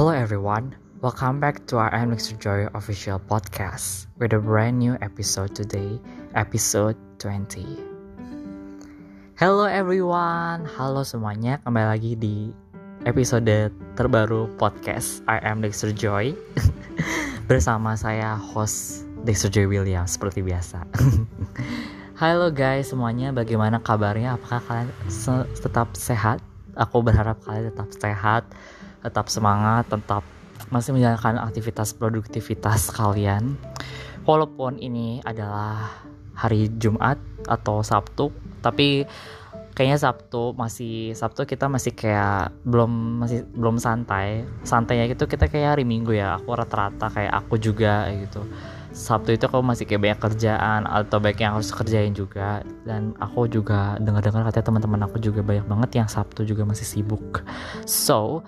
Hello 0.00 0.16
everyone, 0.16 0.72
welcome 1.04 1.44
back 1.44 1.68
to 1.68 1.76
our 1.76 1.92
Mixer 2.08 2.32
Joy 2.40 2.72
official 2.72 3.20
podcast 3.20 4.08
with 4.16 4.32
a 4.32 4.40
brand 4.40 4.80
new 4.80 4.96
episode 5.04 5.52
today, 5.52 6.00
episode 6.32 6.96
20. 7.20 7.68
Hello 9.36 9.68
everyone, 9.68 10.64
halo 10.64 11.04
semuanya, 11.04 11.60
kembali 11.68 11.84
lagi 11.84 12.12
di 12.16 12.48
episode 13.04 13.68
terbaru 13.92 14.48
podcast 14.56 15.20
I 15.28 15.36
Am 15.44 15.60
Dexter 15.60 15.92
Joy 15.92 16.32
bersama 17.52 17.92
saya 17.92 18.40
host 18.40 19.04
Dexter 19.28 19.52
Joy 19.52 19.68
Williams 19.68 20.16
seperti 20.16 20.40
biasa. 20.40 20.80
Halo 22.24 22.48
guys 22.48 22.88
semuanya, 22.88 23.36
bagaimana 23.36 23.76
kabarnya? 23.84 24.40
Apakah 24.40 24.64
kalian 24.64 24.88
tetap 25.60 25.92
sehat? 25.92 26.40
Aku 26.88 27.04
berharap 27.04 27.44
kalian 27.44 27.68
tetap 27.68 27.92
sehat, 27.92 28.48
tetap 29.00 29.26
semangat, 29.32 29.88
tetap 29.88 30.22
masih 30.68 30.92
menjalankan 30.92 31.40
aktivitas 31.40 31.96
produktivitas 31.96 32.92
kalian. 32.92 33.56
Walaupun 34.28 34.76
ini 34.78 35.24
adalah 35.24 35.88
hari 36.36 36.68
Jumat 36.76 37.16
atau 37.48 37.80
Sabtu, 37.80 38.28
tapi 38.60 39.08
kayaknya 39.72 39.96
Sabtu 39.96 40.52
masih 40.52 41.16
Sabtu 41.16 41.48
kita 41.48 41.72
masih 41.72 41.96
kayak 41.96 42.52
belum 42.68 43.24
masih 43.24 43.48
belum 43.56 43.80
santai. 43.80 44.44
Santainya 44.62 45.08
gitu 45.08 45.24
kita 45.24 45.48
kayak 45.48 45.80
hari 45.80 45.84
Minggu 45.88 46.12
ya. 46.12 46.36
Aku 46.36 46.52
rata-rata 46.52 47.08
kayak 47.08 47.32
aku 47.32 47.56
juga 47.56 48.06
gitu. 48.12 48.44
Sabtu 48.90 49.38
itu 49.38 49.46
aku 49.46 49.62
masih 49.62 49.86
kayak 49.86 50.02
banyak 50.02 50.20
kerjaan 50.20 50.82
atau 50.82 51.22
baik 51.22 51.38
yang 51.38 51.54
harus 51.54 51.70
kerjain 51.70 52.10
juga 52.10 52.66
dan 52.82 53.14
aku 53.22 53.46
juga 53.46 53.94
dengar-dengar 54.02 54.42
katanya 54.50 54.66
teman-teman 54.66 55.00
aku 55.06 55.22
juga 55.22 55.46
banyak 55.46 55.62
banget 55.70 55.90
yang 56.02 56.08
Sabtu 56.10 56.42
juga 56.42 56.66
masih 56.66 56.82
sibuk 56.82 57.46
so 57.86 58.42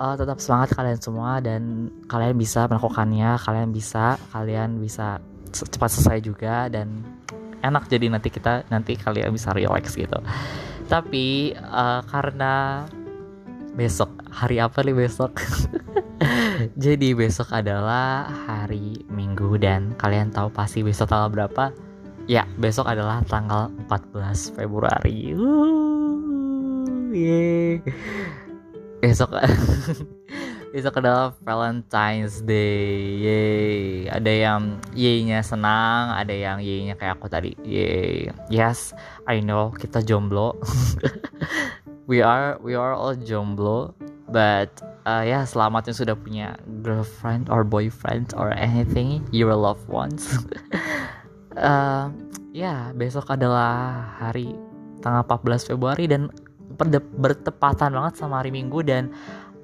uh, 0.00 0.14
tetap 0.16 0.38
semangat 0.40 0.72
kalian 0.76 1.00
semua 1.00 1.40
dan 1.44 1.92
kalian 2.08 2.36
bisa 2.36 2.64
melakukannya 2.68 3.36
kalian 3.40 3.70
bisa 3.72 4.16
kalian 4.32 4.80
bisa 4.80 5.20
cepat 5.50 5.90
selesai 5.90 6.18
juga 6.22 6.70
dan 6.70 7.04
enak 7.60 7.90
jadi 7.90 8.08
nanti 8.08 8.32
kita 8.32 8.64
nanti 8.72 8.96
kalian 8.96 9.32
bisa 9.34 9.52
relax 9.52 9.92
gitu. 9.96 10.16
Tapi 10.88 11.54
uh, 11.54 12.02
karena 12.08 12.86
besok 13.78 14.10
hari 14.30 14.58
apa 14.58 14.82
nih 14.82 14.96
besok? 14.96 15.38
Jadi 16.84 17.16
besok 17.16 17.56
adalah 17.56 18.28
hari 18.44 19.06
Minggu 19.08 19.56
dan 19.56 19.96
kalian 19.96 20.28
tahu 20.28 20.52
pasti 20.52 20.84
besok 20.84 21.08
tanggal 21.08 21.32
berapa? 21.32 21.72
Ya 22.28 22.44
besok 22.60 22.90
adalah 22.90 23.24
tanggal 23.24 23.72
14 23.88 24.58
Februari. 24.58 25.32
Yeah. 27.10 27.80
Besok 29.00 29.32
besok 30.76 31.02
adalah 31.02 31.34
Valentine's 31.42 32.44
Day 32.46 33.18
Yeay. 33.18 34.06
Ada 34.06 34.30
yang 34.30 34.78
yay-nya 34.94 35.42
senang, 35.42 36.14
ada 36.14 36.30
yang 36.30 36.62
yay-nya 36.62 36.94
kayak 36.94 37.18
aku 37.18 37.26
tadi. 37.26 37.58
Yeay. 37.66 38.30
Yes, 38.52 38.94
I 39.26 39.42
know 39.42 39.74
kita 39.74 40.04
jomblo. 40.06 40.54
we 42.10 42.22
are 42.22 42.60
we 42.62 42.78
are 42.78 42.94
all 42.94 43.18
jomblo, 43.18 43.96
but 44.30 44.70
uh, 45.10 45.26
ya 45.26 45.42
selamat 45.42 45.90
yang 45.90 45.96
sudah 45.98 46.14
punya 46.14 46.48
girlfriend 46.86 47.50
or 47.50 47.66
boyfriend 47.66 48.30
or 48.38 48.54
anything, 48.54 49.26
your 49.34 49.56
loved 49.58 49.84
ones. 49.90 50.38
uh, 51.58 52.12
ya, 52.54 52.94
besok 52.94 53.26
adalah 53.34 54.06
hari 54.22 54.54
tanggal 55.02 55.24
14 55.26 55.74
Februari 55.74 56.06
dan 56.06 56.30
bertepatan 56.88 57.92
banget 57.92 58.14
sama 58.16 58.40
hari 58.40 58.48
Minggu 58.48 58.80
dan 58.80 59.12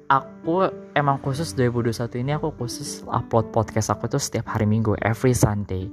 aku 0.07 0.71
emang 0.95 1.19
khusus 1.19 1.51
2021 1.55 2.23
ini 2.23 2.31
aku 2.35 2.55
khusus 2.55 3.03
upload 3.11 3.51
podcast 3.51 3.91
aku 3.91 4.07
tuh 4.07 4.19
setiap 4.19 4.47
hari 4.47 4.63
minggu 4.63 4.95
every 5.03 5.35
Sunday. 5.35 5.91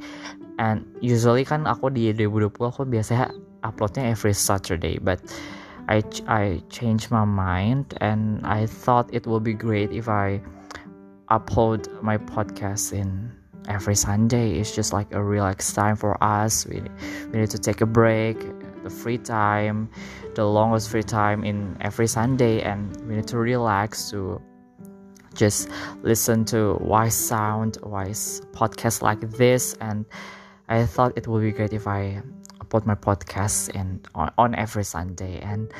And 0.58 0.86
usually 1.02 1.42
kan 1.42 1.66
aku 1.66 1.90
di 1.90 2.14
2020 2.14 2.54
aku 2.62 2.86
biasanya 2.86 3.34
uploadnya 3.66 4.14
every 4.14 4.36
Saturday 4.36 5.02
but 5.02 5.18
I 5.90 6.00
I 6.30 6.62
changed 6.70 7.10
my 7.10 7.26
mind 7.26 7.98
and 7.98 8.40
I 8.46 8.70
thought 8.70 9.10
it 9.10 9.26
would 9.26 9.42
be 9.42 9.52
great 9.52 9.90
if 9.90 10.06
I 10.06 10.40
upload 11.28 11.90
my 12.00 12.16
podcast 12.16 12.94
in 12.94 13.34
every 13.66 13.98
Sunday. 13.98 14.62
It's 14.62 14.72
just 14.72 14.94
like 14.94 15.10
a 15.12 15.20
relaxed 15.20 15.74
time 15.74 15.96
for 15.96 16.16
us. 16.22 16.64
We, 16.64 16.80
we 17.32 17.44
need 17.44 17.50
to 17.50 17.60
take 17.60 17.80
a 17.80 17.88
break 17.88 18.38
the 18.84 18.92
free 18.92 19.18
time 19.18 19.88
the 20.34 20.44
longest 20.44 20.92
free 20.92 21.02
time 21.02 21.42
in 21.42 21.76
every 21.80 22.06
Sunday 22.06 22.60
and 22.60 22.94
we 23.08 23.16
need 23.16 23.26
to 23.26 23.38
relax 23.38 24.10
to 24.12 24.40
just 25.34 25.68
listen 26.02 26.46
to 26.46 26.78
wise 26.80 27.14
sound, 27.14 27.78
wise 27.82 28.40
podcast 28.54 29.02
like 29.02 29.20
this. 29.34 29.74
And 29.82 30.06
I 30.68 30.86
thought 30.86 31.12
it 31.18 31.26
would 31.26 31.42
be 31.42 31.52
great 31.52 31.72
if 31.72 31.86
I 31.86 32.22
upload 32.62 32.86
my 32.86 32.94
podcast 32.94 33.74
in 33.74 34.00
on, 34.14 34.30
on 34.38 34.54
every 34.54 34.84
Sunday. 34.84 35.42
And 35.42 35.70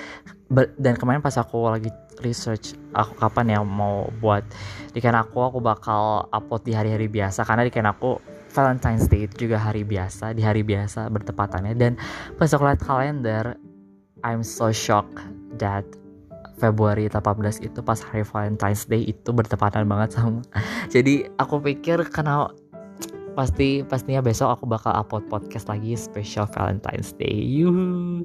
but 0.50 0.74
dan 0.82 0.98
kemarin 0.98 1.22
pas 1.22 1.38
aku 1.38 1.70
lagi 1.70 1.90
research 2.22 2.74
aku 2.94 3.14
kapan 3.18 3.58
ya 3.58 3.60
mau 3.64 4.10
buat 4.22 4.44
di 4.92 5.02
kan 5.02 5.16
aku 5.18 5.40
aku 5.40 5.58
bakal 5.62 6.28
upload 6.34 6.66
di 6.66 6.74
hari-hari 6.74 7.08
biasa. 7.08 7.46
Karena 7.46 7.64
di 7.64 7.72
kan 7.72 7.86
aku 7.88 8.18
Valentine's 8.54 9.10
Day 9.10 9.26
itu 9.26 9.50
juga 9.50 9.58
hari 9.58 9.82
biasa 9.82 10.30
di 10.32 10.40
hari 10.46 10.62
biasa 10.62 11.10
bertepatannya. 11.10 11.74
Dan 11.74 11.98
pas 12.38 12.54
aku 12.54 12.62
lihat 12.62 12.80
kalender 12.80 13.58
I'm 14.22 14.46
so 14.46 14.70
shocked 14.70 15.20
that 15.58 15.82
Februari 16.62 17.10
18 17.10 17.66
itu 17.66 17.82
pas 17.82 17.98
hari 17.98 18.22
Valentine's 18.22 18.86
Day 18.86 19.10
itu 19.10 19.34
bertepatan 19.34 19.90
banget 19.90 20.14
sama. 20.16 20.40
Jadi 20.94 21.26
aku 21.42 21.58
pikir 21.58 22.06
karena 22.08 22.48
pasti 23.34 23.82
pastinya 23.82 24.22
besok 24.22 24.54
aku 24.54 24.64
bakal 24.70 24.94
upload 24.94 25.26
podcast 25.26 25.66
lagi 25.66 25.98
special 25.98 26.46
Valentine's 26.54 27.10
Day. 27.18 27.34
Yuhu. 27.34 28.22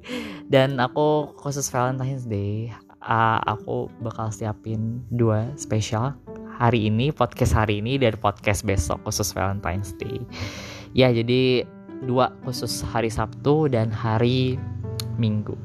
dan 0.54 0.78
aku 0.78 1.34
khusus 1.42 1.66
Valentine's 1.74 2.30
Day 2.30 2.70
uh, 3.04 3.42
aku 3.50 3.90
bakal 4.06 4.30
siapin 4.30 5.02
dua 5.10 5.50
special 5.58 6.14
hari 6.59 6.92
ini 6.92 7.16
podcast 7.16 7.56
hari 7.56 7.80
ini 7.80 7.96
dan 7.96 8.20
podcast 8.20 8.68
besok 8.68 9.00
khusus 9.08 9.31
Valentine's 9.31 9.96
Day 9.96 10.20
ya 10.92 11.09
jadi 11.09 11.64
dua 12.03 12.31
khusus 12.47 12.84
hari 12.84 13.12
Sabtu 13.12 13.68
dan 13.72 13.92
hari 13.92 14.56
Minggu 15.19 15.56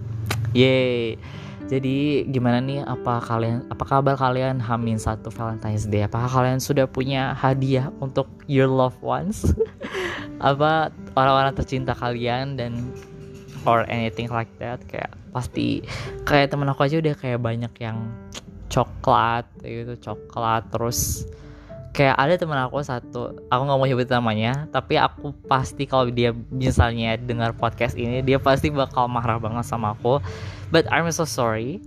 Yeay. 0.54 1.18
Jadi 1.64 2.28
gimana 2.28 2.60
nih 2.60 2.84
apa 2.84 3.24
kalian 3.24 3.64
apa 3.72 3.84
kabar 3.88 4.14
kalian 4.14 4.60
Hamin 4.60 5.00
satu 5.00 5.32
Valentine's 5.32 5.88
Day? 5.88 6.04
Apakah 6.04 6.28
kalian 6.28 6.60
sudah 6.60 6.84
punya 6.84 7.32
hadiah 7.34 7.88
untuk 7.98 8.28
your 8.46 8.68
loved 8.68 9.00
ones? 9.00 9.48
apa 10.44 10.92
orang-orang 11.16 11.56
tercinta 11.56 11.96
kalian 11.96 12.60
dan 12.60 12.92
or 13.64 13.88
anything 13.88 14.28
like 14.28 14.50
that 14.60 14.76
kayak 14.92 15.10
pasti 15.32 15.80
kayak 16.28 16.52
temen 16.52 16.68
aku 16.68 16.84
aja 16.84 17.00
udah 17.00 17.16
kayak 17.16 17.40
banyak 17.40 17.72
yang 17.80 18.12
coklat 18.74 19.46
gitu 19.62 19.94
coklat. 20.02 20.66
Terus 20.74 21.22
kayak 21.94 22.18
ada 22.18 22.34
teman 22.34 22.58
aku 22.58 22.82
satu 22.82 23.38
aku 23.46 23.62
nggak 23.62 23.78
mau 23.78 23.86
nyebut 23.86 24.10
namanya 24.10 24.66
tapi 24.74 24.98
aku 24.98 25.30
pasti 25.46 25.86
kalau 25.86 26.10
dia 26.10 26.34
misalnya 26.50 27.14
dengar 27.14 27.54
podcast 27.54 27.94
ini 27.94 28.18
dia 28.18 28.42
pasti 28.42 28.74
bakal 28.74 29.06
marah 29.06 29.38
banget 29.38 29.62
sama 29.62 29.94
aku. 29.94 30.18
But 30.74 30.90
I'm 30.90 31.06
so 31.14 31.22
sorry. 31.22 31.78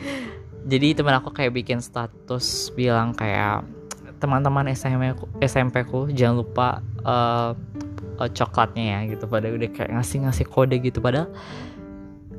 Jadi 0.72 0.96
teman 0.96 1.12
aku 1.20 1.34
kayak 1.34 1.52
bikin 1.52 1.84
status 1.84 2.72
bilang 2.72 3.12
kayak 3.12 3.66
teman-teman 4.22 4.70
SMP 4.70 5.10
ku, 5.18 5.26
SMP 5.42 5.82
ku 5.82 6.06
jangan 6.08 6.46
lupa 6.46 6.78
uh, 7.02 7.52
uh, 8.22 8.30
coklatnya 8.30 8.84
ya 8.96 8.98
gitu. 9.12 9.26
Pada 9.26 9.50
udah 9.50 9.68
kayak 9.68 9.90
ngasih-ngasih 9.90 10.46
kode 10.48 10.78
gitu. 10.80 11.02
Pada 11.02 11.26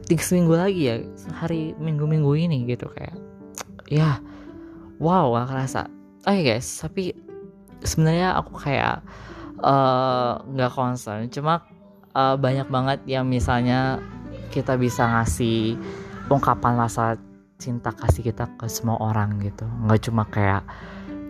tiga 0.08 0.24
seminggu 0.24 0.56
lagi 0.56 0.82
ya 0.88 0.96
hari 1.36 1.76
minggu-minggu 1.80 2.32
ini 2.36 2.67
gitu 2.67 2.88
kayak 2.91 3.16
ya 3.90 4.20
wow 5.02 5.34
gak 5.35 5.50
kerasa. 5.52 5.82
Oh 6.24 6.32
ya 6.32 6.56
guys 6.56 6.68
tapi 6.80 7.12
sebenarnya 7.84 8.40
aku 8.40 8.56
kayak 8.58 9.03
eh, 9.59 10.32
nggak 10.40 10.72
uh, 10.72 10.76
concern. 10.76 11.28
Cuma 11.28 11.64
uh, 12.16 12.35
banyak 12.40 12.68
banget 12.72 13.00
yang 13.06 13.28
misalnya 13.28 14.00
kita 14.50 14.80
bisa 14.80 15.03
ngasih 15.03 15.76
ungkapan 16.32 16.80
rasa 16.80 17.20
cinta 17.59 17.91
kasih 17.91 18.34
kita 18.34 18.47
ke 18.56 18.66
semua 18.72 18.97
orang 19.00 19.40
gitu. 19.44 19.68
Nggak 19.86 20.02
cuma 20.09 20.24
kayak 20.28 20.64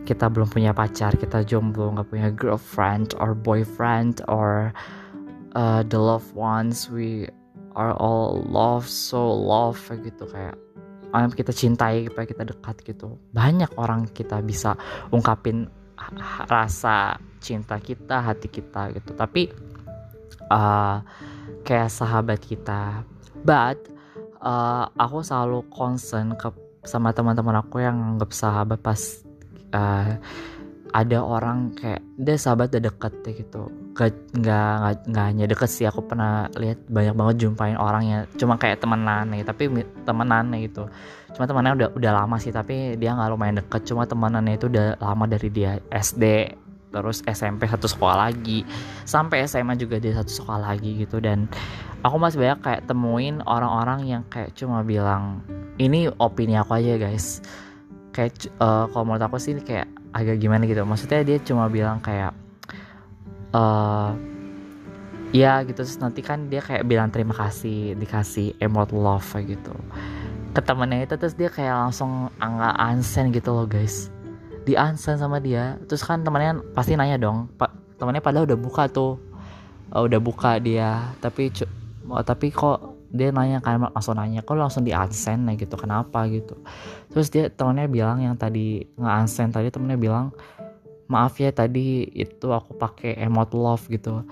kita 0.03 0.27
belum 0.27 0.51
punya 0.51 0.75
pacar 0.75 1.15
kita 1.15 1.47
jomblo 1.47 1.95
nggak 1.95 2.11
punya 2.11 2.29
girlfriend 2.35 3.15
or 3.23 3.31
boyfriend 3.31 4.19
or 4.27 4.75
uh, 5.55 5.81
the 5.87 5.97
loved 5.97 6.29
ones. 6.35 6.91
We 6.91 7.31
are 7.73 7.97
all 7.97 8.45
love 8.45 8.85
so 8.85 9.25
love 9.25 9.79
gitu 9.89 10.29
kayak 10.29 10.53
orang 11.13 11.29
yang 11.29 11.37
kita 11.37 11.53
cintai 11.53 12.09
supaya 12.09 12.25
kita 12.25 12.43
dekat 12.43 12.75
gitu. 12.81 13.21
Banyak 13.31 13.77
orang 13.77 14.09
kita 14.09 14.41
bisa 14.41 14.73
ungkapin 15.13 15.69
rasa 16.49 17.21
cinta 17.37 17.77
kita 17.77 18.25
hati 18.25 18.49
kita 18.49 18.89
gitu. 18.97 19.13
Tapi 19.13 19.53
uh, 20.49 20.97
kayak 21.61 21.93
sahabat 21.93 22.41
kita. 22.41 23.05
But 23.45 23.77
uh, 24.41 24.89
aku 24.97 25.21
selalu 25.21 25.69
concern 25.69 26.33
ke 26.33 26.49
sama 26.83 27.15
teman-teman 27.15 27.63
aku 27.63 27.79
yang 27.79 27.95
anggap 28.17 28.35
sahabat 28.35 28.81
pas 28.83 28.99
uh, 29.71 30.19
ada 30.93 31.19
orang 31.23 31.71
kayak 31.73 32.03
dia 32.19 32.35
sahabat 32.35 32.75
udah 32.75 32.91
deket 32.91 33.13
gitu 33.39 33.71
nggak 33.93 35.05
nggak 35.05 35.25
hanya 35.29 35.45
deket 35.45 35.69
sih. 35.69 35.85
Aku 35.85 36.01
pernah 36.05 36.49
lihat 36.57 36.81
banyak 36.89 37.13
banget 37.13 37.35
jumpain 37.45 37.77
orang 37.77 38.03
yang 38.03 38.21
cuma 38.41 38.57
kayak 38.57 38.81
temenan 38.81 39.29
nih 39.29 39.45
tapi 39.45 39.69
temenan 40.03 40.49
gitu. 40.57 40.89
Cuma 41.33 41.45
temenannya 41.45 41.75
udah 41.77 41.89
udah 41.97 42.11
lama 42.13 42.35
sih 42.41 42.49
tapi 42.49 42.97
dia 42.97 43.13
nggak 43.13 43.29
lumayan 43.29 43.61
deket. 43.61 43.81
Cuma 43.85 44.09
temenannya 44.09 44.57
itu 44.57 44.65
udah 44.69 44.97
lama 44.97 45.25
dari 45.29 45.49
dia 45.53 45.77
SD 45.93 46.57
terus 46.93 47.25
SMP 47.25 47.65
satu 47.69 47.85
sekolah 47.89 48.29
lagi. 48.29 48.65
Sampai 49.05 49.45
SMA 49.45 49.77
juga 49.77 49.97
dia 50.01 50.13
satu 50.17 50.29
sekolah 50.29 50.73
lagi 50.73 51.05
gitu. 51.05 51.21
Dan 51.21 51.45
aku 52.01 52.17
masih 52.17 52.41
banyak 52.41 52.59
kayak 52.65 52.81
temuin 52.89 53.41
orang-orang 53.45 54.05
yang 54.09 54.21
kayak 54.29 54.53
cuma 54.57 54.81
bilang 54.81 55.41
ini 55.77 56.09
opini 56.21 56.57
aku 56.57 56.81
aja 56.81 56.97
guys. 56.97 57.41
Kayak 58.13 58.49
uh, 58.61 58.85
kalau 58.89 59.05
menurut 59.09 59.25
aku 59.25 59.37
sih 59.41 59.57
kayak 59.57 59.89
agak 60.13 60.37
gimana 60.37 60.65
gitu. 60.69 60.85
Maksudnya 60.85 61.25
dia 61.25 61.37
cuma 61.41 61.65
bilang 61.65 61.97
kayak 61.97 62.42
uh, 63.53 64.11
ya 65.33 65.65
gitu 65.65 65.81
terus 65.81 65.97
nanti 65.97 66.21
kan 66.21 66.45
dia 66.49 66.61
kayak 66.61 66.85
bilang 66.85 67.09
terima 67.09 67.33
kasih 67.33 67.97
dikasih 67.97 68.57
emote 68.61 68.93
love 68.93 69.33
gitu. 69.45 69.73
Ke 70.53 70.61
temennya 70.61 71.09
itu 71.09 71.15
terus 71.17 71.33
dia 71.33 71.49
kayak 71.49 71.89
langsung 71.89 72.29
angga 72.37 72.77
ansen 72.77 73.33
gitu 73.33 73.49
loh 73.49 73.65
guys. 73.65 74.13
Di 74.63 74.77
ansen 74.77 75.17
sama 75.17 75.41
dia. 75.41 75.81
Terus 75.89 76.05
kan 76.05 76.21
temennya 76.21 76.61
pasti 76.77 76.93
nanya 76.93 77.17
dong 77.17 77.49
pak 77.57 77.73
temennya 77.97 78.21
padahal 78.21 78.45
udah 78.45 78.59
buka 78.59 78.85
tuh. 78.89 79.17
Uh, 79.89 80.05
udah 80.05 80.21
buka 80.21 80.61
dia. 80.61 81.09
Tapi 81.17 81.49
oh, 82.09 82.21
tapi 82.21 82.53
kok 82.53 82.93
dia 83.13 83.29
nanya 83.29 83.61
kan 83.61 83.77
langsung 83.77 84.17
nanya 84.17 84.41
kok 84.41 84.57
langsung 84.57 84.81
di 84.81 84.93
unsend 84.93 85.45
ya? 85.49 85.53
gitu 85.57 85.77
kenapa? 85.77 86.29
gitu. 86.29 86.61
Terus 87.09 87.33
dia 87.33 87.49
temennya 87.49 87.89
bilang 87.89 88.21
yang 88.21 88.37
tadi 88.37 88.85
nggak 88.97 89.15
unsend 89.25 89.53
tadi 89.53 89.73
temennya 89.73 89.97
bilang 89.97 90.29
maaf 91.13 91.37
ya 91.37 91.53
tadi 91.53 92.09
itu 92.17 92.49
aku 92.49 92.73
pakai 92.81 93.21
emot 93.21 93.53
love 93.53 93.85
gitu. 93.93 94.25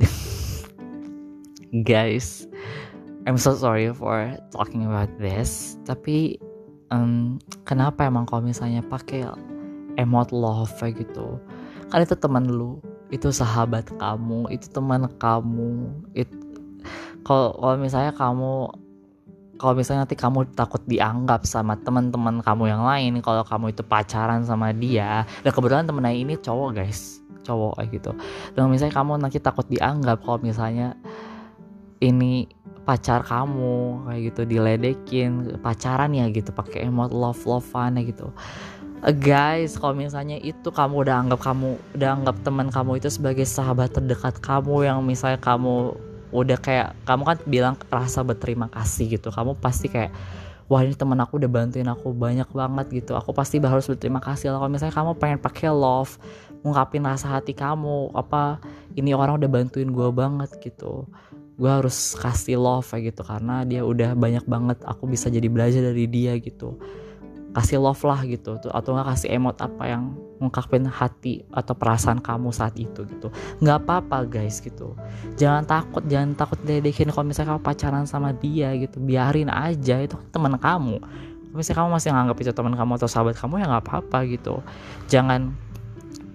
Guys 1.88 2.48
I'm 3.24 3.40
so 3.40 3.56
sorry 3.56 3.88
for 3.92 4.36
talking 4.52 4.84
about 4.84 5.08
this. 5.16 5.80
Tapi 5.88 6.36
um, 6.92 7.40
kenapa 7.64 8.04
emang 8.04 8.28
kalau 8.28 8.44
misalnya 8.44 8.84
pakai 8.84 9.24
emot 9.96 10.28
love 10.32 10.72
gitu? 10.92 11.40
Kan 11.88 12.04
itu 12.04 12.16
teman 12.16 12.48
lu 12.48 12.80
itu 13.12 13.28
sahabat 13.30 13.88
kamu 14.00 14.50
itu 14.50 14.66
teman 14.74 15.06
kamu 15.22 15.92
itu 16.18 16.34
kalau 17.22 17.78
misalnya 17.78 18.10
kamu 18.10 18.68
kalau 19.54 19.78
misalnya 19.78 20.04
nanti 20.04 20.18
kamu 20.18 20.50
takut 20.52 20.82
dianggap 20.84 21.46
sama 21.46 21.78
teman-teman 21.78 22.42
kamu 22.42 22.74
yang 22.74 22.82
lain 22.82 23.22
kalau 23.22 23.46
kamu 23.46 23.70
itu 23.70 23.82
pacaran 23.86 24.42
sama 24.42 24.74
dia 24.74 25.22
dan 25.46 25.50
kebetulan 25.54 25.86
temennya 25.86 26.14
ini 26.14 26.34
cowok 26.38 26.70
guys. 26.74 27.22
Cowok 27.44 27.76
kayak 27.76 27.90
gitu. 28.00 28.10
Dan 28.56 28.72
misalnya 28.72 28.94
kamu 28.96 29.20
nanti 29.20 29.38
takut 29.38 29.68
dianggap 29.68 30.24
kalau 30.24 30.40
misalnya 30.40 30.96
ini 32.00 32.48
pacar 32.84 33.24
kamu 33.24 34.04
kayak 34.04 34.20
gitu 34.32 34.42
diledekin 34.44 35.56
pacaran 35.64 36.12
ya 36.12 36.28
gitu 36.28 36.52
pakai 36.52 36.84
emot 36.88 37.10
love 37.12 37.40
love 37.48 37.64
fun 37.64 37.96
gitu. 38.04 38.28
Uh, 39.04 39.12
guys 39.12 39.76
kalau 39.76 39.96
misalnya 39.96 40.40
itu 40.40 40.68
kamu 40.68 41.04
udah 41.04 41.24
anggap 41.24 41.40
kamu 41.40 41.76
udah 41.96 42.10
anggap 42.16 42.36
teman 42.44 42.68
kamu 42.72 43.00
itu 43.00 43.08
sebagai 43.12 43.44
sahabat 43.48 43.92
terdekat 43.92 44.40
kamu 44.40 44.88
yang 44.88 45.00
misalnya 45.04 45.40
kamu 45.40 45.96
udah 46.34 46.58
kayak 46.58 46.98
kamu 47.06 47.22
kan 47.22 47.38
bilang 47.46 47.74
rasa 47.86 48.26
berterima 48.26 48.66
kasih 48.66 49.14
gitu. 49.14 49.30
Kamu 49.30 49.54
pasti 49.62 49.86
kayak 49.86 50.10
wah 50.66 50.82
ini 50.82 50.98
teman 50.98 51.22
aku 51.22 51.38
udah 51.38 51.46
bantuin 51.46 51.86
aku 51.86 52.10
banyak 52.10 52.50
banget 52.50 52.86
gitu. 52.90 53.14
Aku 53.14 53.30
pasti 53.30 53.62
harus 53.62 53.86
berterima 53.86 54.18
kasih 54.18 54.50
lah. 54.50 54.58
Kalau 54.58 54.72
misalnya 54.74 54.94
kamu 54.98 55.10
pengen 55.16 55.38
pakai 55.38 55.70
love 55.70 56.18
ngungkapin 56.66 57.06
rasa 57.06 57.30
hati 57.38 57.54
kamu 57.54 58.10
apa 58.16 58.58
ini 58.98 59.14
orang 59.14 59.38
udah 59.38 59.50
bantuin 59.50 59.88
gue 59.94 60.08
banget 60.10 60.50
gitu. 60.58 61.06
Gue 61.54 61.70
harus 61.70 62.18
kasih 62.18 62.58
love 62.58 62.90
kayak 62.90 63.14
gitu 63.14 63.22
karena 63.22 63.62
dia 63.62 63.86
udah 63.86 64.18
banyak 64.18 64.42
banget 64.50 64.82
aku 64.82 65.06
bisa 65.06 65.30
jadi 65.30 65.46
belajar 65.46 65.86
dari 65.86 66.10
dia 66.10 66.34
gitu 66.42 66.74
kasih 67.54 67.78
love 67.78 68.02
lah 68.02 68.20
gitu 68.26 68.58
tuh 68.58 68.72
atau 68.74 68.98
nggak 68.98 69.14
kasih 69.14 69.38
emot 69.38 69.54
apa 69.62 69.86
yang 69.86 70.10
ngungkapin 70.42 70.90
hati 70.90 71.46
atau 71.54 71.72
perasaan 71.78 72.18
kamu 72.18 72.50
saat 72.50 72.74
itu 72.74 73.06
gitu. 73.06 73.30
Nggak 73.62 73.86
apa-apa 73.86 74.26
guys 74.26 74.58
gitu. 74.58 74.98
Jangan 75.38 75.62
takut 75.64 76.02
jangan 76.10 76.34
takut 76.34 76.58
dedekin 76.66 77.14
kalau 77.14 77.30
misalnya 77.30 77.54
kamu 77.54 77.62
pacaran 77.62 78.04
sama 78.10 78.34
dia 78.34 78.74
gitu. 78.74 78.98
Biarin 78.98 79.48
aja 79.48 80.02
itu 80.02 80.18
teman 80.34 80.58
kamu. 80.58 80.98
Kalau 81.00 81.56
misalnya 81.56 81.78
kamu 81.86 81.90
masih 81.94 82.10
nganggap 82.10 82.36
itu 82.42 82.50
teman 82.50 82.74
kamu 82.74 82.92
atau 82.98 83.08
sahabat 83.08 83.38
kamu 83.38 83.62
ya 83.62 83.66
nggak 83.70 83.84
apa-apa 83.86 84.18
gitu. 84.26 84.54
Jangan 85.06 85.54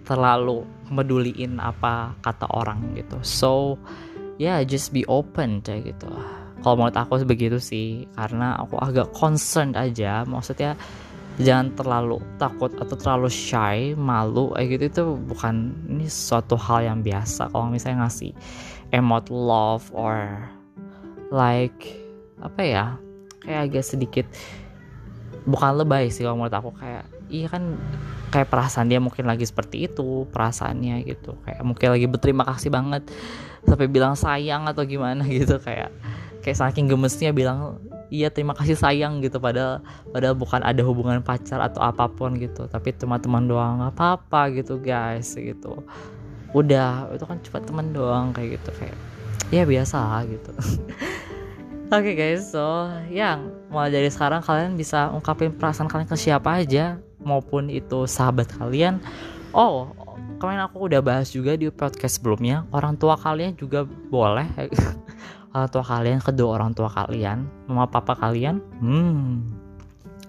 terlalu 0.07 0.63
meduliin 0.89 1.59
apa 1.59 2.15
kata 2.23 2.47
orang 2.55 2.95
gitu. 2.95 3.19
So 3.21 3.75
ya 4.39 4.57
yeah, 4.57 4.59
just 4.63 4.95
be 4.95 5.03
open 5.11 5.59
kayak 5.59 5.93
gitu. 5.93 6.07
Kalau 6.59 6.75
menurut 6.75 6.95
aku 6.95 7.23
begitu 7.23 7.59
sih 7.59 8.07
karena 8.15 8.55
aku 8.59 8.79
agak 8.79 9.11
concerned 9.15 9.79
aja. 9.79 10.23
Maksudnya 10.27 10.75
jangan 11.39 11.71
terlalu 11.73 12.19
takut 12.35 12.69
atau 12.75 12.95
terlalu 12.99 13.31
shy 13.31 13.95
malu 13.95 14.51
kayak 14.53 14.67
gitu. 14.75 14.83
Itu 14.91 15.03
bukan 15.15 15.71
ini 15.87 16.05
suatu 16.11 16.59
hal 16.59 16.85
yang 16.85 16.99
biasa. 16.99 17.49
Kalau 17.49 17.71
misalnya 17.71 18.05
ngasih 18.05 18.35
emot 18.91 19.31
love 19.31 19.87
or 19.95 20.43
like 21.31 21.95
apa 22.39 22.61
ya 22.63 22.85
kayak 23.43 23.71
agak 23.71 23.85
sedikit 23.85 24.25
bukan 25.47 25.79
lebay 25.79 26.11
sih 26.11 26.27
kalau 26.27 26.43
menurut 26.43 26.55
aku. 26.55 26.71
Kayak 26.75 27.07
iya 27.31 27.47
kan 27.47 27.79
kayak 28.29 28.51
perasaan 28.51 28.91
dia 28.91 28.99
mungkin 28.99 29.25
lagi 29.25 29.47
seperti 29.47 29.87
itu 29.87 30.27
perasaannya 30.35 31.07
gitu. 31.07 31.39
Kayak 31.47 31.63
mungkin 31.63 31.87
lagi 31.95 32.05
berterima 32.11 32.43
kasih 32.43 32.69
banget 32.69 33.07
sampai 33.63 33.87
bilang 33.87 34.19
sayang 34.19 34.67
atau 34.67 34.83
gimana 34.83 35.23
gitu. 35.39 35.55
Kayak 35.63 35.95
kayak 36.43 36.59
saking 36.59 36.91
gemesnya 36.91 37.31
bilang 37.31 37.79
iya 38.09 38.29
terima 38.29 38.53
kasih 38.57 38.77
sayang 38.77 39.21
gitu. 39.23 39.37
Padahal 39.41 39.81
padahal 40.13 40.35
bukan 40.37 40.61
ada 40.61 40.81
hubungan 40.85 41.21
pacar 41.23 41.61
atau 41.61 41.81
apa 41.81 42.09
pun 42.09 42.35
gitu. 42.37 42.65
Tapi 42.69 42.93
cuma 42.97 43.17
teman 43.17 43.45
doang 43.45 43.81
nggak 43.81 43.93
apa-apa 43.95 44.53
gitu 44.57 44.77
guys 44.81 45.33
gitu. 45.33 45.81
Udah 46.53 47.09
itu 47.13 47.25
kan 47.25 47.37
cuma 47.45 47.59
teman 47.63 47.87
doang 47.93 48.33
kayak 48.35 48.59
gitu. 48.59 48.69
Kayak 48.77 48.97
ya 49.49 49.63
biasa 49.65 50.25
gitu. 50.27 50.51
Oke 51.89 52.13
okay 52.13 52.15
guys 52.17 52.53
so 52.53 52.85
yang 53.09 53.49
mulai 53.73 53.89
dari 53.89 54.13
sekarang 54.13 54.45
kalian 54.45 54.77
bisa 54.77 55.09
ungkapin 55.09 55.49
perasaan 55.57 55.89
kalian 55.89 56.05
ke 56.05 56.17
siapa 56.17 56.61
aja 56.61 57.01
maupun 57.21 57.69
itu 57.69 58.05
sahabat 58.05 58.45
kalian. 58.61 59.01
Oh 59.57 59.89
kemarin 60.39 60.63
aku 60.63 60.87
udah 60.87 61.01
bahas 61.03 61.33
juga 61.33 61.57
di 61.59 61.67
podcast 61.67 62.21
sebelumnya 62.21 62.63
orang 62.71 62.95
tua 62.95 63.19
kalian 63.19 63.57
juga 63.59 63.83
boleh 63.85 64.47
orang 65.53 65.69
tua 65.69 65.83
kalian 65.83 66.19
kedua 66.21 66.49
orang 66.61 66.71
tua 66.77 66.89
kalian 66.89 67.49
mama 67.65 67.89
papa 67.89 68.13
kalian? 68.17 68.61
Hmm. 68.81 69.49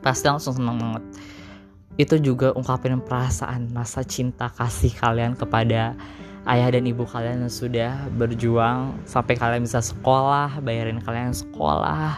Pasti 0.00 0.26
langsung 0.28 0.56
seneng 0.56 0.80
banget. 0.80 1.04
Itu 2.00 2.16
juga 2.16 2.56
ungkapin 2.56 2.96
perasaan 3.04 3.76
rasa 3.76 4.00
cinta 4.00 4.48
kasih 4.48 4.96
kalian 4.96 5.36
kepada 5.36 5.92
ayah 6.48 6.68
dan 6.72 6.88
ibu 6.88 7.04
kalian 7.04 7.44
yang 7.44 7.52
sudah 7.52 8.08
berjuang 8.16 8.96
sampai 9.04 9.36
kalian 9.36 9.68
bisa 9.68 9.84
sekolah 9.84 10.56
bayarin 10.64 11.02
kalian 11.04 11.36
sekolah 11.36 12.16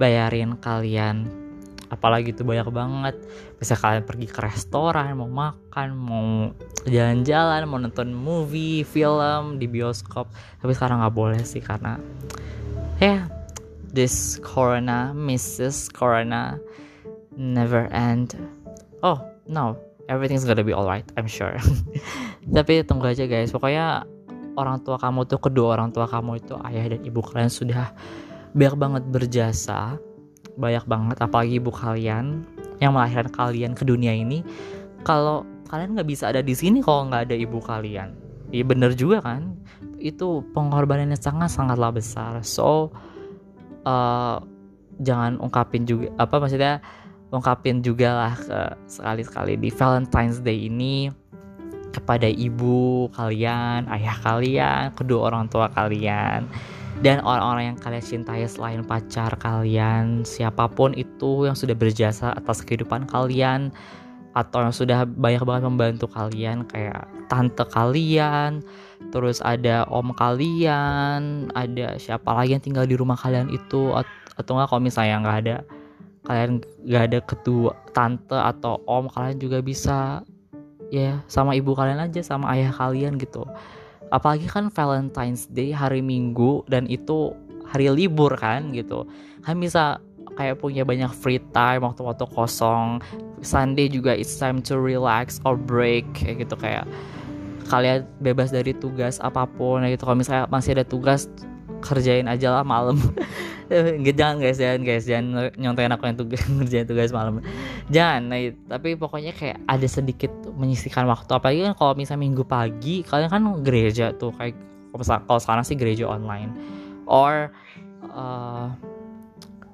bayarin 0.00 0.56
kalian 0.56 1.28
apalagi 1.88 2.36
itu 2.36 2.44
banyak 2.44 2.68
banget 2.68 3.16
bisa 3.56 3.74
kalian 3.74 4.04
pergi 4.04 4.28
ke 4.28 4.40
restoran 4.44 5.16
mau 5.16 5.28
makan 5.28 5.88
mau 5.96 6.28
jalan-jalan 6.84 7.64
mau 7.64 7.80
nonton 7.80 8.12
movie 8.12 8.84
film 8.84 9.56
di 9.56 9.66
bioskop 9.68 10.28
tapi 10.60 10.72
sekarang 10.76 11.00
nggak 11.00 11.16
boleh 11.16 11.40
sih 11.42 11.64
karena 11.64 11.96
yeah, 12.98 13.30
this 13.92 14.38
corona, 14.42 15.14
Mrs. 15.14 15.90
Corona, 15.92 16.58
never 17.36 17.88
end. 17.94 18.34
Oh 19.02 19.22
no, 19.46 19.78
everything's 20.10 20.44
gonna 20.44 20.64
be 20.64 20.74
alright, 20.74 21.06
I'm 21.16 21.30
sure. 21.30 21.56
Tapi 22.56 22.82
tunggu 22.84 23.14
aja 23.14 23.24
guys, 23.30 23.54
pokoknya 23.54 24.04
orang 24.58 24.82
tua 24.82 24.98
kamu 24.98 25.30
tuh 25.30 25.38
kedua 25.38 25.78
orang 25.78 25.94
tua 25.94 26.10
kamu 26.10 26.42
itu 26.42 26.54
ayah 26.66 26.90
dan 26.90 27.00
ibu 27.06 27.22
kalian 27.22 27.50
sudah 27.50 27.94
banyak 28.52 28.76
banget 28.76 29.04
berjasa, 29.06 29.96
banyak 30.58 30.84
banget 30.90 31.16
apalagi 31.22 31.62
ibu 31.62 31.70
kalian 31.70 32.42
yang 32.82 32.92
melahirkan 32.92 33.30
kalian 33.30 33.72
ke 33.78 33.86
dunia 33.86 34.10
ini. 34.10 34.42
Kalau 35.06 35.46
kalian 35.70 35.94
nggak 35.94 36.08
bisa 36.10 36.28
ada 36.28 36.42
di 36.42 36.52
sini 36.52 36.82
kalau 36.82 37.06
nggak 37.08 37.30
ada 37.30 37.36
ibu 37.38 37.62
kalian, 37.62 38.12
iya 38.50 38.64
bener 38.66 38.92
juga 38.98 39.22
kan? 39.22 39.54
itu 39.98 40.46
pengorbanannya 40.54 41.18
sangat 41.18 41.50
sangatlah 41.50 41.90
besar 41.90 42.40
so 42.46 42.90
uh, 43.82 44.38
jangan 45.02 45.38
ungkapin 45.42 45.86
juga 45.86 46.10
apa 46.18 46.38
maksudnya 46.38 46.82
ungkapin 47.34 47.84
juga 47.84 48.08
lah 48.14 48.34
ke 48.34 48.60
sekali-sekali 48.88 49.54
di 49.60 49.70
Valentine's 49.74 50.40
Day 50.40 50.70
ini 50.70 51.12
kepada 51.88 52.28
ibu 52.28 53.08
kalian, 53.16 53.88
ayah 53.88 54.16
kalian, 54.20 54.92
kedua 54.92 55.32
orang 55.32 55.48
tua 55.48 55.72
kalian, 55.72 56.44
dan 57.04 57.22
orang-orang 57.22 57.74
yang 57.74 57.78
kalian 57.78 58.02
cintai 58.02 58.42
selain 58.50 58.82
pacar 58.82 59.34
kalian, 59.38 60.26
siapa 60.26 60.66
pun 60.66 60.94
itu 60.98 61.46
yang 61.46 61.54
sudah 61.54 61.78
berjasa 61.78 62.34
atas 62.34 62.66
kehidupan 62.66 63.06
kalian, 63.06 63.70
atau 64.38 64.62
yang 64.62 64.74
sudah 64.74 65.02
banyak 65.02 65.42
banget 65.42 65.64
membantu 65.66 66.06
kalian 66.06 66.62
kayak 66.70 67.10
tante 67.26 67.66
kalian 67.74 68.62
terus 69.10 69.42
ada 69.42 69.82
om 69.90 70.14
kalian 70.14 71.50
ada 71.58 71.98
siapa 71.98 72.30
lagi 72.30 72.54
yang 72.54 72.62
tinggal 72.62 72.86
di 72.86 72.94
rumah 72.94 73.18
kalian 73.18 73.50
itu 73.50 73.90
atau 74.38 74.52
enggak 74.54 74.68
kalau 74.70 74.82
misalnya 74.84 75.16
nggak 75.24 75.38
ada 75.42 75.56
kalian 76.28 76.50
nggak 76.86 77.04
ada 77.10 77.18
ketua 77.26 77.72
tante 77.90 78.38
atau 78.38 78.78
om 78.86 79.10
kalian 79.10 79.42
juga 79.42 79.58
bisa 79.58 80.22
ya 80.94 81.18
sama 81.26 81.58
ibu 81.58 81.74
kalian 81.74 81.98
aja 81.98 82.22
sama 82.22 82.52
ayah 82.54 82.70
kalian 82.70 83.18
gitu 83.18 83.42
apalagi 84.10 84.48
kan 84.48 84.72
Valentine's 84.72 85.48
Day 85.50 85.72
hari 85.72 86.00
Minggu 86.00 86.64
dan 86.68 86.88
itu 86.88 87.32
hari 87.68 87.92
libur 87.92 88.32
kan 88.36 88.72
gitu. 88.72 89.04
Kan 89.44 89.60
bisa 89.60 90.00
kayak 90.38 90.62
punya 90.62 90.86
banyak 90.86 91.10
free 91.10 91.42
time 91.50 91.84
waktu-waktu 91.84 92.24
kosong. 92.30 93.02
Sunday 93.42 93.86
juga 93.86 94.14
it's 94.14 94.34
time 94.38 94.62
to 94.62 94.78
relax 94.78 95.38
or 95.42 95.54
break 95.58 96.06
kayak 96.16 96.46
gitu. 96.46 96.54
Kayak 96.58 96.86
kalian 97.68 98.08
bebas 98.24 98.48
dari 98.54 98.72
tugas 98.72 99.20
apa 99.20 99.44
pun 99.44 99.84
gitu. 99.84 100.06
Kalau 100.06 100.18
misalnya 100.18 100.48
masih 100.48 100.78
ada 100.78 100.86
tugas 100.86 101.28
kerjain 101.80 102.26
aja 102.26 102.60
lah 102.60 102.64
malam. 102.66 102.98
Nggak, 103.68 104.16
jangan 104.16 104.36
guys 104.40 104.56
jangan 104.56 104.80
guys 104.80 105.04
jangan 105.04 105.52
nyontoin 105.60 105.92
aku 105.92 106.04
yang 106.08 106.16
tugas 106.16 106.40
ngerjain 106.56 106.86
tugas 106.88 107.12
malam. 107.12 107.44
Jangan 107.92 108.20
nah, 108.32 108.40
tapi 108.78 108.96
pokoknya 108.96 109.36
kayak 109.36 109.60
ada 109.68 109.86
sedikit 109.88 110.32
menyisihkan 110.56 111.04
waktu. 111.04 111.30
Apalagi 111.36 111.60
kan 111.68 111.74
kalau 111.76 111.92
misalnya 111.92 112.24
minggu 112.24 112.44
pagi 112.48 113.04
kalian 113.04 113.28
kan 113.28 113.42
gereja 113.60 114.16
tuh 114.16 114.32
kayak 114.36 114.56
kalau 115.28 115.40
sekarang 115.40 115.64
sih 115.68 115.76
gereja 115.76 116.08
online. 116.08 116.52
Or 117.04 117.52
uh, 118.08 118.72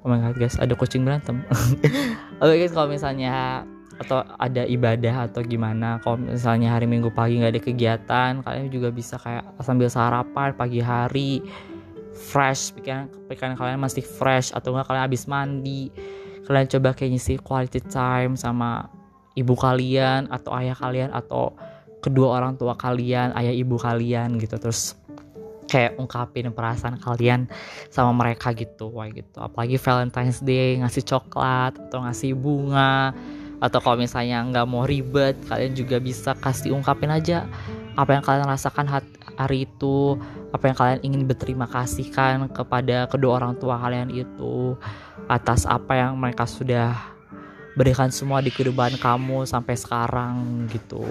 oh 0.03 0.07
my 0.11 0.19
god 0.19 0.35
guys 0.35 0.59
ada 0.59 0.75
kucing 0.75 1.07
berantem. 1.07 1.39
Oke 2.43 2.51
okay, 2.51 2.57
guys 2.67 2.75
kalau 2.75 2.91
misalnya 2.91 3.63
atau 3.95 4.27
ada 4.35 4.67
ibadah 4.67 5.31
atau 5.31 5.39
gimana 5.39 6.03
kalau 6.03 6.19
misalnya 6.19 6.75
hari 6.75 6.83
minggu 6.83 7.15
pagi 7.15 7.39
nggak 7.39 7.53
ada 7.55 7.61
kegiatan 7.63 8.31
kalian 8.43 8.67
juga 8.67 8.91
bisa 8.91 9.15
kayak 9.15 9.55
sambil 9.63 9.87
sarapan 9.87 10.51
pagi 10.51 10.83
hari 10.83 11.39
fresh 12.25 12.73
pikiran 12.73 13.05
pikiran 13.29 13.53
kalian 13.53 13.77
masih 13.77 14.01
fresh 14.01 14.49
atau 14.49 14.73
enggak 14.73 14.89
kalian 14.89 15.05
habis 15.05 15.29
mandi 15.29 15.93
kalian 16.45 16.65
coba 16.69 16.93
kayak 16.93 17.17
ngisi 17.17 17.37
quality 17.41 17.81
time 17.85 18.33
sama 18.37 18.89
ibu 19.35 19.53
kalian 19.53 20.31
atau 20.31 20.55
ayah 20.55 20.77
kalian 20.77 21.09
atau 21.11 21.53
kedua 21.99 22.37
orang 22.37 22.53
tua 22.55 22.77
kalian 22.77 23.33
ayah 23.33 23.53
ibu 23.53 23.75
kalian 23.75 24.37
gitu. 24.37 24.55
Terus 24.61 24.93
kayak 25.65 25.97
ungkapin 25.97 26.53
perasaan 26.53 27.01
kalian 27.01 27.49
sama 27.89 28.13
mereka 28.13 28.53
gitu 28.53 28.93
wah 28.93 29.09
gitu. 29.09 29.41
Apalagi 29.41 29.81
Valentine's 29.81 30.39
Day 30.45 30.77
ngasih 30.79 31.03
coklat 31.03 31.75
atau 31.89 32.05
ngasih 32.05 32.37
bunga 32.37 33.11
atau 33.57 33.79
kalau 33.81 33.97
misalnya 33.97 34.45
nggak 34.45 34.67
mau 34.67 34.83
ribet 34.85 35.33
kalian 35.47 35.73
juga 35.73 35.97
bisa 35.97 36.35
kasih 36.37 36.75
ungkapin 36.75 37.07
aja 37.07 37.47
apa 37.95 38.11
yang 38.11 38.21
kalian 38.21 38.51
rasakan 38.51 38.85
hari 39.39 39.63
itu 39.63 40.19
apa 40.55 40.71
yang 40.71 40.77
kalian 40.79 40.99
ingin 41.03 41.21
berterima 41.27 41.67
kasihkan 41.67 42.47
kepada 42.47 43.11
kedua 43.11 43.43
orang 43.43 43.59
tua 43.59 43.75
kalian 43.75 44.07
itu 44.07 44.79
atas 45.27 45.67
apa 45.67 45.99
yang 45.99 46.15
mereka 46.15 46.47
sudah 46.47 46.95
berikan 47.75 48.07
semua 48.07 48.39
di 48.39 48.47
kehidupan 48.47 48.95
kamu 48.95 49.43
sampai 49.43 49.75
sekarang 49.75 50.63
gitu. 50.71 51.03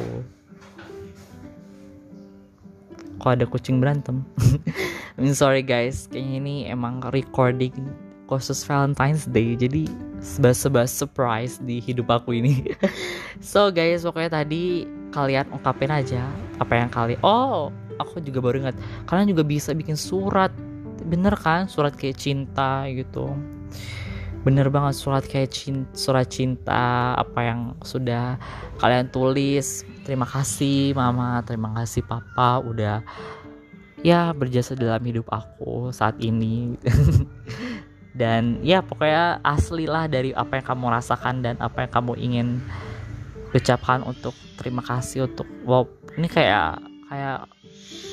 Kok 3.21 3.31
ada 3.37 3.45
kucing 3.45 3.85
berantem? 3.85 4.25
I 5.15 5.19
mean, 5.21 5.37
sorry 5.37 5.61
guys. 5.61 6.09
Kayaknya 6.09 6.35
ini 6.41 6.57
emang 6.73 7.05
recording 7.13 7.77
khusus 8.25 8.65
Valentine's 8.65 9.29
Day 9.29 9.53
jadi 9.53 9.85
sebab-sebab 10.25 10.89
surprise 10.89 11.61
di 11.61 11.85
hidup 11.85 12.09
aku 12.09 12.41
ini. 12.41 12.65
So 13.45 13.69
guys 13.69 14.07
pokoknya 14.07 14.41
tadi 14.41 14.89
kalian 15.13 15.53
ungkapin 15.53 15.91
aja 15.91 16.23
apa 16.63 16.81
yang 16.81 16.89
kalian 16.89 17.21
oh 17.27 17.69
aku 17.99 18.21
juga 18.23 18.41
baru 18.45 18.67
ingat. 18.67 18.77
Kalian 19.07 19.31
juga 19.31 19.45
bisa 19.47 19.71
bikin 19.75 19.99
surat. 19.99 20.51
Bener 21.05 21.35
kan? 21.39 21.67
Surat 21.67 21.95
kayak 21.95 22.19
cinta 22.19 22.87
gitu. 22.91 23.33
Bener 24.45 24.69
banget 24.69 25.01
surat 25.01 25.25
kayak 25.25 25.49
cinta, 25.57 25.89
surat 25.97 26.29
cinta 26.29 27.17
apa 27.17 27.41
yang 27.41 27.61
sudah 27.81 28.37
kalian 28.77 29.09
tulis. 29.09 29.89
Terima 30.05 30.29
kasih 30.29 30.93
mama. 30.93 31.41
Terima 31.49 31.73
kasih 31.81 32.05
papa. 32.05 32.61
Udah 32.61 33.01
ya 34.05 34.37
berjasa 34.37 34.77
dalam 34.77 35.01
hidup 35.01 35.25
aku 35.33 35.89
saat 35.91 36.21
ini. 36.21 36.77
Dan 38.15 38.63
ya 38.63 38.79
pokoknya 38.79 39.43
asli 39.43 39.91
lah 39.91 40.07
dari 40.07 40.31
apa 40.31 40.63
yang 40.63 40.67
kamu 40.71 40.87
rasakan 40.87 41.43
dan 41.43 41.59
apa 41.59 41.83
yang 41.83 41.91
kamu 41.91 42.13
ingin 42.15 42.49
ucapkan 43.51 44.07
untuk 44.07 44.35
terima 44.59 44.83
kasih 44.83 45.31
untuk 45.31 45.47
wow 45.63 45.87
ini 46.19 46.27
kayak 46.27 46.79
kayak 47.07 47.47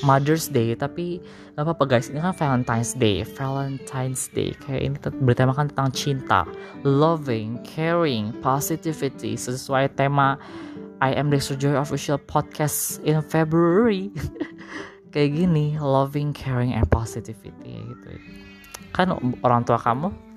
Mother's 0.01 0.49
Day 0.49 0.73
tapi 0.73 1.21
apa 1.55 1.77
apa 1.77 1.83
guys. 1.85 2.09
Ini 2.09 2.19
kan 2.21 2.33
Valentine's 2.33 2.97
Day 2.97 3.21
Valentine's 3.23 4.27
Day. 4.33 4.55
Kayak 4.57 4.81
ini 4.81 4.95
bertemakan 5.21 5.69
tentang 5.69 5.89
cinta. 5.93 6.41
Loving 6.81 7.61
caring 7.63 8.33
positivity 8.41 9.37
sesuai 9.37 9.93
tema 9.93 10.41
I 11.01 11.17
am 11.17 11.33
Dexter 11.33 11.57
Joy 11.57 11.77
official 11.77 12.21
podcast 12.21 13.01
in 13.05 13.21
February. 13.25 14.13
Kayak 15.13 15.43
gini 15.43 15.75
loving 15.75 16.31
caring 16.31 16.71
and 16.71 16.87
positivity 16.87 17.83
gitu. 17.83 18.09
Kan 18.95 19.11
orang 19.43 19.67
tua 19.67 19.75
kamu 19.81 20.31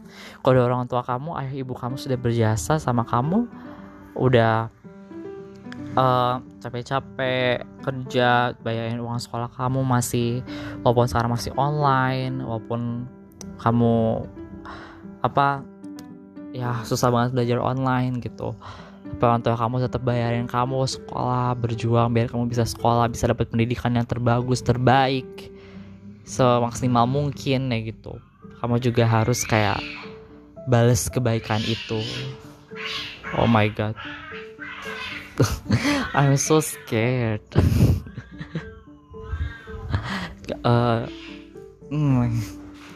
kalau 0.44 0.60
orang 0.64 0.86
tua 0.86 1.02
kamu 1.02 1.34
ayah 1.40 1.54
ibu 1.64 1.74
kamu 1.74 1.96
sudah 1.98 2.18
berjasa 2.18 2.78
sama 2.78 3.02
kamu 3.06 3.48
udah 4.14 4.70
uh, 5.94 6.42
capek-capek 6.60 7.62
kerja 7.82 8.54
bayarin 8.60 9.00
uang 9.00 9.18
sekolah 9.18 9.50
kamu 9.54 9.82
masih 9.86 10.42
walaupun 10.82 11.06
sekarang 11.06 11.30
masih 11.32 11.52
online 11.54 12.42
walaupun 12.42 13.06
kamu 13.58 14.26
apa 15.24 15.62
ya 16.54 16.82
susah 16.84 17.10
banget 17.10 17.34
belajar 17.34 17.58
online 17.62 18.20
gitu. 18.20 18.54
Tapi 19.04 19.22
orang 19.22 19.42
tua 19.46 19.54
kamu 19.54 19.76
tetap 19.86 20.02
bayarin 20.02 20.46
kamu 20.50 20.90
sekolah 20.90 21.54
berjuang 21.54 22.10
biar 22.10 22.26
kamu 22.26 22.50
bisa 22.50 22.66
sekolah 22.66 23.06
bisa 23.06 23.30
dapat 23.30 23.46
pendidikan 23.48 23.94
yang 23.94 24.06
terbagus 24.06 24.60
terbaik. 24.60 25.54
Semaksimal 26.24 27.06
mungkin 27.06 27.70
ya 27.70 27.78
gitu. 27.84 28.18
Kamu 28.58 28.80
juga 28.80 29.04
harus 29.04 29.44
kayak 29.44 29.78
bales 30.66 31.06
kebaikan 31.12 31.60
itu. 31.62 32.00
Oh 33.38 33.46
my 33.46 33.68
god 33.70 33.94
I'm 36.16 36.38
so 36.38 36.62
scared. 36.62 37.42
uh, 40.62 41.06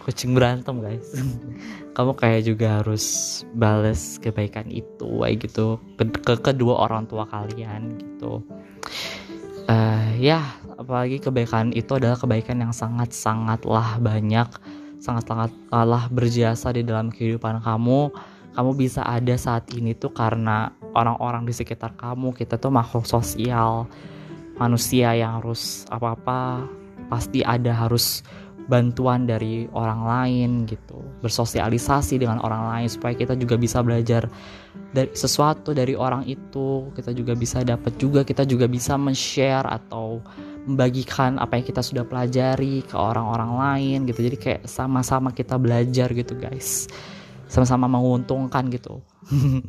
kucing 0.08 0.32
berantem 0.32 0.80
guys. 0.80 1.04
Kamu 1.98 2.14
kayak 2.14 2.46
juga 2.48 2.80
harus 2.80 3.04
bales 3.52 4.16
kebaikan 4.22 4.70
itu, 4.70 5.20
kayak 5.20 5.36
gitu 5.44 5.82
ke, 5.98 6.04
ke 6.22 6.34
kedua 6.38 6.88
orang 6.88 7.04
tua 7.10 7.26
kalian 7.26 7.98
gitu. 8.00 8.40
Uh, 9.68 10.08
ya, 10.16 10.40
apalagi 10.80 11.20
kebaikan 11.20 11.76
itu 11.76 11.98
adalah 11.98 12.16
kebaikan 12.16 12.62
yang 12.62 12.72
sangat 12.72 13.12
sangatlah 13.12 14.00
banyak, 14.00 14.48
sangat 14.96 15.28
sangatlah 15.28 16.08
berjasa 16.08 16.72
di 16.72 16.86
dalam 16.86 17.12
kehidupan 17.12 17.60
kamu. 17.60 18.08
Kamu 18.58 18.74
bisa 18.74 19.06
ada 19.06 19.38
saat 19.38 19.70
ini 19.70 19.94
tuh 19.94 20.10
karena 20.10 20.74
orang-orang 20.98 21.46
di 21.46 21.54
sekitar 21.54 21.94
kamu 21.94 22.34
kita 22.34 22.58
tuh 22.58 22.74
makhluk 22.74 23.06
sosial 23.06 23.86
manusia 24.58 25.14
yang 25.14 25.38
harus 25.38 25.86
apa-apa 25.94 26.66
pasti 27.06 27.46
ada 27.46 27.70
harus 27.70 28.26
bantuan 28.66 29.30
dari 29.30 29.70
orang 29.70 30.02
lain 30.02 30.50
gitu. 30.66 30.98
Bersosialisasi 31.22 32.18
dengan 32.18 32.42
orang 32.42 32.66
lain 32.66 32.88
supaya 32.90 33.14
kita 33.14 33.38
juga 33.38 33.54
bisa 33.54 33.78
belajar 33.78 34.26
dari 34.90 35.14
sesuatu 35.14 35.70
dari 35.70 35.94
orang 35.94 36.26
itu. 36.26 36.90
Kita 36.98 37.14
juga 37.14 37.38
bisa 37.38 37.62
dapat 37.62 37.94
juga 37.94 38.26
kita 38.26 38.42
juga 38.42 38.66
bisa 38.66 38.98
men-share 38.98 39.70
atau 39.70 40.18
membagikan 40.68 41.38
apa 41.38 41.62
yang 41.62 41.64
kita 41.64 41.80
sudah 41.80 42.04
pelajari 42.04 42.82
ke 42.84 42.98
orang-orang 42.98 43.54
lain 43.54 43.98
gitu. 44.10 44.20
Jadi 44.26 44.36
kayak 44.36 44.62
sama-sama 44.66 45.30
kita 45.30 45.56
belajar 45.56 46.12
gitu 46.12 46.34
guys 46.34 46.90
sama-sama 47.48 47.90
menguntungkan 47.90 48.68
gitu. 48.70 49.00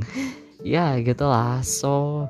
Ya 0.59 1.00
gitulah. 1.00 1.63
So 1.63 2.27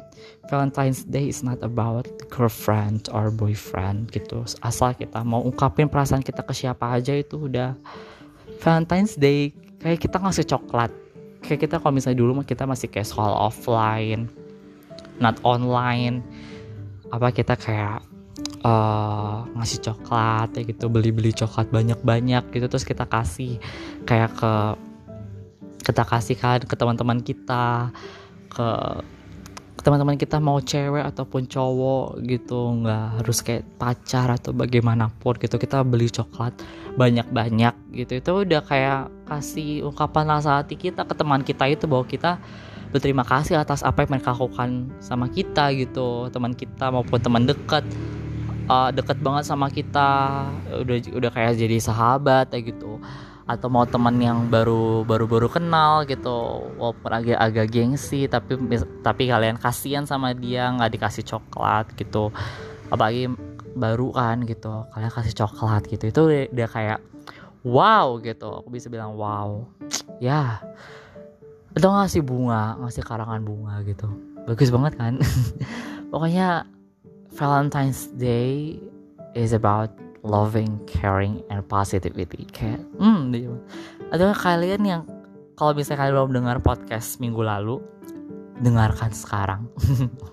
Valentine's 0.53 1.01
Day 1.01 1.33
is 1.33 1.41
not 1.41 1.65
about 1.65 2.05
girlfriend 2.29 3.09
or 3.09 3.33
boyfriend 3.33 4.13
gitu. 4.13 4.45
Asal 4.61 4.93
kita 4.93 5.25
mau 5.25 5.41
ungkapin 5.41 5.89
perasaan 5.89 6.21
kita 6.21 6.45
ke 6.45 6.53
siapa 6.53 6.93
aja 6.93 7.17
itu 7.17 7.49
udah. 7.49 7.73
Valentine's 8.61 9.17
Day 9.17 9.49
kayak 9.81 10.05
kita 10.05 10.21
ngasih 10.21 10.45
coklat. 10.45 10.93
Kayak 11.41 11.59
kita 11.65 11.75
kalau 11.81 11.89
misalnya 11.97 12.21
dulu 12.21 12.37
kita 12.45 12.69
masih 12.69 12.85
kayak 12.85 13.09
sekolah 13.09 13.49
offline 13.49 14.29
not 15.17 15.41
online. 15.41 16.21
Apa 17.09 17.33
kita 17.33 17.57
kayak 17.57 18.05
uh, 18.61 19.45
ngasih 19.57 19.79
coklat 19.83 20.53
ya 20.53 20.61
gitu 20.69 20.85
beli-beli 20.87 21.33
coklat 21.33 21.73
banyak-banyak 21.73 22.43
gitu 22.53 22.65
terus 22.69 22.85
kita 22.85 23.09
kasih 23.09 23.57
kayak 24.05 24.31
ke 24.37 24.53
kita 25.89 26.05
kasihkan 26.05 26.61
ke 26.69 26.75
teman-teman 26.77 27.19
kita 27.25 27.89
ke 28.53 28.69
teman-teman 29.79 30.19
kita 30.19 30.37
mau 30.43 30.59
cewek 30.59 31.01
ataupun 31.01 31.47
cowok 31.47 32.19
gitu 32.27 32.83
nggak 32.83 33.23
harus 33.23 33.39
kayak 33.39 33.63
pacar 33.79 34.27
atau 34.35 34.51
bagaimanapun 34.51 35.39
gitu. 35.39 35.55
Kita 35.55 35.87
beli 35.87 36.11
coklat 36.11 36.51
banyak-banyak 36.99 37.73
gitu. 37.95 38.19
Itu 38.19 38.31
udah 38.43 38.61
kayak 38.61 39.07
kasih 39.31 39.87
ungkapan 39.87 40.25
rasa 40.27 40.59
hati 40.59 40.75
kita 40.75 41.07
ke 41.07 41.13
teman 41.15 41.41
kita 41.47 41.65
itu 41.71 41.87
bahwa 41.87 42.03
kita 42.03 42.37
berterima 42.91 43.23
kasih 43.23 43.61
atas 43.61 43.85
apa 43.85 44.03
yang 44.03 44.19
mereka 44.19 44.35
lakukan 44.35 44.91
sama 44.99 45.31
kita 45.31 45.71
gitu. 45.73 46.27
Teman 46.27 46.51
kita 46.53 46.91
maupun 46.91 47.19
teman 47.23 47.47
dekat 47.47 47.87
uh, 48.67 48.91
dekat 48.91 49.17
banget 49.23 49.47
sama 49.47 49.71
kita 49.71 50.09
udah 50.69 50.95
udah 51.15 51.31
kayak 51.31 51.55
jadi 51.55 51.77
sahabat 51.79 52.51
kayak 52.51 52.75
gitu 52.75 52.99
atau 53.49 53.65
mau 53.65 53.81
teman 53.81 54.13
yang 54.21 54.45
baru 54.45 55.01
baru 55.01 55.25
baru 55.25 55.49
kenal 55.49 56.05
gitu. 56.05 56.69
Walaupun 56.77 57.09
agak 57.09 57.37
agak 57.41 57.67
gengsi 57.73 58.29
tapi 58.29 58.61
tapi 59.01 59.23
kalian 59.25 59.57
kasihan 59.57 60.05
sama 60.05 60.37
dia 60.37 60.69
nggak 60.69 60.93
dikasih 60.93 61.25
coklat 61.25 61.89
gitu. 61.97 62.29
Apalagi 62.93 63.33
baru 63.73 64.13
kan 64.13 64.45
gitu 64.45 64.85
kalian 64.93 65.09
kasih 65.09 65.33
coklat 65.33 65.89
gitu. 65.89 66.13
Itu 66.13 66.21
dia 66.29 66.67
kayak 66.69 67.01
wow 67.65 68.21
gitu. 68.21 68.61
Aku 68.61 68.69
bisa 68.69 68.85
bilang 68.93 69.17
wow. 69.17 69.65
Ya. 70.21 70.61
Atau 71.73 71.89
ngasih 71.89 72.21
bunga 72.21 72.77
ngasih 72.85 73.01
karangan 73.01 73.41
bunga 73.41 73.81
gitu. 73.81 74.13
Bagus 74.45 74.69
banget 74.69 74.93
kan? 74.93 75.17
Pokoknya 76.13 76.69
Valentine's 77.33 78.13
Day 78.13 78.77
is 79.33 79.57
about 79.57 79.89
loving, 80.23 80.79
caring, 80.85 81.43
and 81.47 81.63
positivity. 81.67 82.47
Kayak, 82.51 82.83
hmm, 82.99 83.35
atau 84.11 84.33
kalian 84.35 84.81
yang 84.83 85.01
kalau 85.55 85.75
misalnya 85.75 86.07
kalian 86.07 86.15
belum 86.15 86.31
dengar 86.35 86.57
podcast 86.63 87.19
minggu 87.19 87.43
lalu, 87.43 87.83
dengarkan 88.63 89.11
sekarang. 89.11 89.67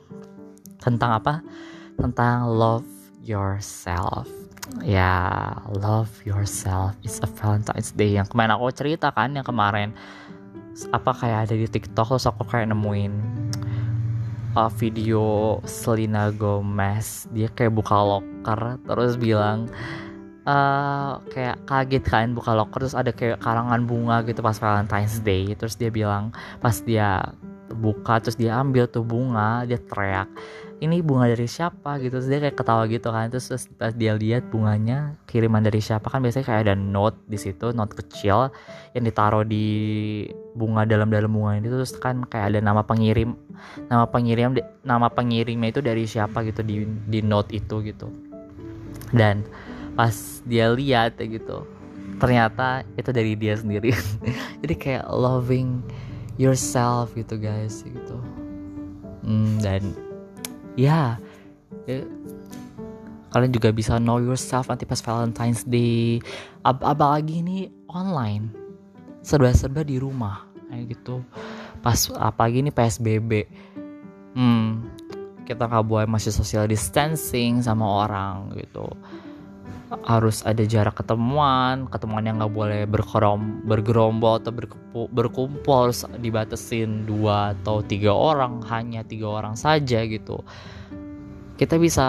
Tentang 0.85 1.19
apa? 1.19 1.43
Tentang 1.99 2.47
love 2.47 2.87
yourself. 3.23 4.31
Ya, 4.83 5.55
love 5.79 6.11
yourself 6.27 6.99
is 7.07 7.23
a 7.23 7.31
Valentine's 7.31 7.95
Day 7.95 8.19
yang 8.19 8.27
kemarin 8.27 8.55
aku 8.59 8.71
ceritakan 8.75 9.39
yang 9.39 9.47
kemarin 9.47 9.95
apa 10.93 11.11
kayak 11.17 11.49
ada 11.49 11.55
di 11.57 11.65
TikTok 11.71 12.19
terus 12.19 12.29
aku 12.29 12.45
kayak 12.45 12.69
nemuin 12.69 13.15
uh, 14.57 14.73
video 14.73 15.59
Selena 15.69 16.33
Gomez 16.33 17.29
dia 17.31 17.53
kayak 17.53 17.77
buka 17.77 17.95
locker 18.01 18.81
terus 18.89 19.21
bilang 19.21 19.69
uh, 20.49 21.21
kayak 21.31 21.61
kaget 21.69 22.05
kan 22.09 22.33
buka 22.33 22.57
locker 22.57 22.89
terus 22.89 22.97
ada 22.97 23.13
kayak 23.13 23.39
karangan 23.45 23.85
bunga 23.85 24.25
gitu 24.25 24.41
pas 24.41 24.57
Valentine's 24.57 25.21
Day 25.21 25.53
terus 25.53 25.77
dia 25.77 25.93
bilang 25.93 26.33
pas 26.65 26.81
dia 26.81 27.37
buka 27.77 28.23
terus 28.25 28.41
dia 28.41 28.57
ambil 28.57 28.89
tuh 28.89 29.05
bunga 29.05 29.69
dia 29.69 29.77
teriak 29.77 30.31
ini 30.81 31.01
bunga 31.01 31.33
dari 31.33 31.49
siapa? 31.49 31.97
Gitu. 31.97 32.21
Terus 32.21 32.29
dia 32.29 32.41
kayak 32.45 32.57
ketawa 32.57 32.85
gitu 32.89 33.09
kan. 33.09 33.33
Terus, 33.33 33.49
terus 33.49 33.65
pas 33.73 33.93
dia 33.97 34.13
lihat 34.13 34.49
bunganya 34.53 35.17
kiriman 35.25 35.65
dari 35.65 35.81
siapa 35.81 36.13
kan 36.13 36.21
biasanya 36.21 36.45
kayak 36.45 36.61
ada 36.69 36.75
note 36.77 37.17
di 37.27 37.39
situ 37.41 37.73
note 37.73 37.97
kecil 37.97 38.53
yang 38.93 39.05
ditaruh 39.09 39.45
di 39.45 39.65
bunga 40.53 40.85
dalam 40.85 41.09
dalam 41.09 41.33
bunga 41.33 41.57
ini. 41.57 41.69
Terus 41.73 41.97
kan 41.97 42.29
kayak 42.29 42.57
ada 42.57 42.59
nama 42.61 42.85
pengirim 42.85 43.33
nama 43.89 44.05
pengirim 44.05 44.57
nama 44.85 45.09
pengirimnya 45.09 45.73
itu 45.73 45.81
dari 45.81 46.05
siapa 46.05 46.45
gitu 46.45 46.61
di 46.61 46.85
di 47.09 47.21
note 47.25 47.57
itu 47.57 47.81
gitu. 47.81 48.13
Dan 49.17 49.47
pas 49.97 50.13
dia 50.45 50.69
lihat 50.77 51.17
gitu 51.17 51.65
ternyata 52.17 52.85
itu 52.97 53.11
dari 53.13 53.33
dia 53.37 53.57
sendiri. 53.57 53.93
Jadi 54.65 54.75
kayak 54.77 55.05
loving 55.09 55.81
yourself 56.37 57.13
gitu 57.17 57.37
guys 57.37 57.85
gitu. 57.85 58.17
Hmm, 59.27 59.59
dan 59.59 60.06
ya, 60.77 61.19
ya. 61.89 62.05
Kalian 63.35 63.53
juga 63.53 63.69
bisa 63.75 64.01
know 64.01 64.17
yourself 64.23 64.71
nanti 64.71 64.89
pas 64.89 65.03
Valentine's 65.03 65.67
Day. 65.67 66.23
Ab 66.65 66.81
apalagi 66.81 67.45
ini 67.45 67.69
online. 67.91 68.49
Serba-serba 69.21 69.83
di 69.83 69.99
rumah 69.99 70.47
kayak 70.71 70.97
gitu. 70.97 71.21
Pas 71.83 72.09
apalagi 72.17 72.65
ini 72.65 72.71
PSBB 72.73 73.33
hmm 74.37 74.69
kita 75.47 75.71
nggak 75.71 75.87
boleh 75.87 76.07
masih 76.11 76.35
social 76.35 76.67
distancing 76.67 77.63
sama 77.63 77.87
orang 77.87 78.51
gitu 78.59 78.91
harus 79.87 80.43
ada 80.43 80.67
jarak 80.67 80.99
ketemuan 80.99 81.87
ketemuan 81.87 82.27
yang 82.27 82.43
nggak 82.43 82.51
boleh 82.51 82.83
berkerom 82.91 83.63
bergerombol 83.63 84.43
atau 84.43 84.51
berkumpul, 84.51 85.07
berkumpul 85.15 85.77
harus 85.87 86.03
dibatesin 86.19 87.07
dua 87.07 87.55
atau 87.55 87.87
tiga 87.87 88.11
orang 88.11 88.67
hanya 88.67 89.07
tiga 89.07 89.31
orang 89.31 89.55
saja 89.55 90.03
gitu. 90.03 90.43
Kita 91.55 91.79
bisa 91.79 92.07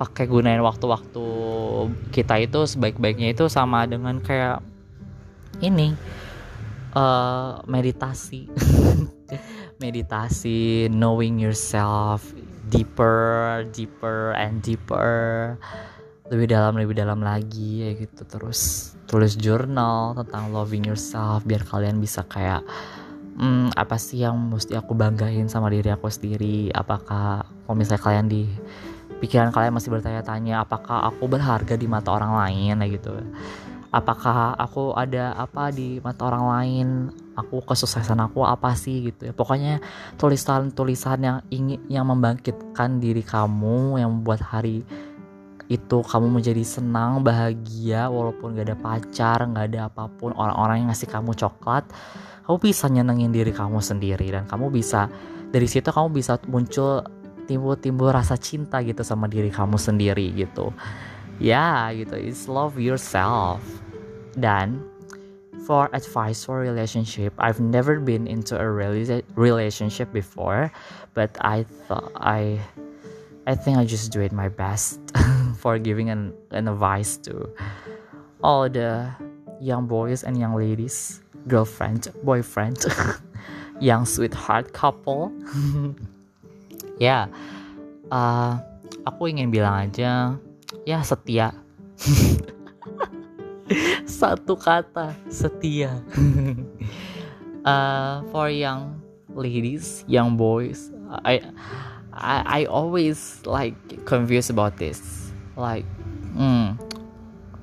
pakai 0.00 0.24
gunain 0.26 0.64
waktu-waktu 0.64 1.26
kita 2.10 2.40
itu 2.40 2.64
sebaik-baiknya 2.64 3.36
itu 3.36 3.46
sama 3.52 3.84
dengan 3.84 4.18
kayak 4.24 4.64
ini 5.60 5.92
uh, 6.96 7.60
meditasi. 7.68 8.48
Meditasi 9.82 10.86
knowing 10.94 11.42
yourself 11.42 12.22
deeper 12.72 13.66
deeper 13.74 14.32
and 14.38 14.62
deeper 14.62 15.58
lebih 16.32 16.48
dalam 16.48 16.72
lebih 16.80 16.96
dalam 16.96 17.20
lagi 17.20 17.84
ya 17.84 17.90
gitu. 17.92 18.24
Terus 18.24 18.92
tulis 19.04 19.36
jurnal 19.36 20.16
tentang 20.16 20.48
loving 20.48 20.88
yourself 20.88 21.44
biar 21.44 21.60
kalian 21.68 22.00
bisa 22.00 22.24
kayak 22.24 22.64
hmm, 23.36 23.76
apa 23.76 24.00
sih 24.00 24.24
yang 24.24 24.40
mesti 24.48 24.72
aku 24.72 24.96
banggain 24.96 25.52
sama 25.52 25.68
diri 25.68 25.92
aku 25.92 26.08
sendiri? 26.08 26.72
Apakah 26.72 27.44
kalau 27.44 27.76
misalnya 27.76 28.00
kalian 28.00 28.26
di 28.32 28.48
pikiran 29.20 29.52
kalian 29.52 29.76
masih 29.76 29.92
bertanya-tanya 29.92 30.64
apakah 30.64 31.04
aku 31.12 31.28
berharga 31.28 31.76
di 31.76 31.84
mata 31.84 32.08
orang 32.16 32.32
lain? 32.32 32.80
Ya 32.80 32.88
gitu. 32.88 33.12
Apakah 33.92 34.56
aku 34.56 34.96
ada 34.96 35.36
apa 35.36 35.68
di 35.68 36.00
mata 36.00 36.24
orang 36.24 36.44
lain? 36.48 36.88
Aku 37.36 37.60
kesuksesan 37.60 38.24
aku 38.24 38.40
apa 38.40 38.72
sih? 38.72 39.12
Gitu 39.12 39.28
ya. 39.28 39.32
Pokoknya 39.36 39.84
tulisan-tulisan 40.16 41.20
yang 41.20 41.38
ingin 41.52 41.80
yang 41.92 42.08
membangkitkan 42.08 43.04
diri 43.04 43.20
kamu 43.20 44.00
yang 44.00 44.08
membuat 44.08 44.40
hari 44.48 44.80
itu 45.72 46.04
kamu 46.04 46.40
menjadi 46.40 46.60
senang 46.60 47.24
bahagia 47.24 48.12
walaupun 48.12 48.52
gak 48.52 48.68
ada 48.68 48.76
pacar 48.76 49.38
gak 49.48 49.72
ada 49.72 49.88
apa 49.88 50.12
pun 50.20 50.36
orang-orang 50.36 50.84
yang 50.84 50.88
ngasih 50.92 51.08
kamu 51.08 51.32
coklat 51.32 51.88
kamu 52.42 52.58
bisa 52.58 52.90
nyenengin 52.90 53.30
diri 53.30 53.54
kamu 53.54 53.78
sendiri. 53.78 54.34
Dan 54.34 54.44
kamu 54.50 54.74
bisa 54.74 55.06
dari 55.54 55.66
situ 55.70 55.88
kamu 55.88 56.12
bisa 56.12 56.38
muncul 56.50 57.06
timbul-timbul 57.46 58.10
rasa 58.10 58.38
cinta 58.38 58.82
gitu 58.82 59.02
sama 59.06 59.30
diri 59.30 59.50
kamu 59.50 59.78
sendiri 59.78 60.34
gitu. 60.34 60.74
Ya 61.38 61.90
gitu. 61.94 62.18
It's 62.18 62.50
love 62.50 62.78
yourself. 62.78 63.62
Dan 64.34 64.82
for 65.62 65.86
advice 65.94 66.42
for 66.42 66.58
relationship 66.58 67.30
I've 67.38 67.62
never 67.62 68.02
been 68.02 68.26
into 68.26 68.58
a 68.58 68.66
relationship 69.38 70.10
before 70.10 70.74
but 71.14 71.30
I 71.38 71.62
thought 71.86 72.10
I 72.18 72.58
I 73.46 73.54
think 73.54 73.78
I 73.78 73.86
just 73.86 74.10
do 74.10 74.26
it 74.26 74.34
my 74.34 74.50
best 74.50 74.98
for 75.62 75.78
giving 75.78 76.10
an, 76.10 76.34
an 76.50 76.66
advice 76.66 77.16
to 77.22 77.46
all 78.42 78.68
the 78.68 79.06
young 79.62 79.86
boys 79.86 80.26
and 80.26 80.34
young 80.34 80.58
ladies, 80.58 81.22
girlfriend, 81.46 82.10
boyfriend, 82.26 82.82
young 83.80 84.04
sweetheart 84.04 84.74
couple. 84.74 85.30
ya, 86.98 86.98
yeah, 86.98 87.24
uh, 88.10 88.58
aku 89.06 89.30
ingin 89.30 89.54
bilang 89.54 89.86
aja, 89.86 90.34
ya 90.82 90.98
setia. 91.06 91.54
Satu 94.18 94.58
kata, 94.58 95.14
setia. 95.30 96.02
uh, 97.62 98.26
for 98.34 98.50
young 98.50 98.98
ladies, 99.30 100.02
young 100.10 100.34
boys, 100.34 100.90
I, 101.22 101.38
I, 102.10 102.66
I 102.66 102.66
always 102.66 103.38
like 103.46 103.78
confused 104.02 104.50
about 104.50 104.82
this 104.82 105.21
like 105.56 105.86
hmm 106.34 106.78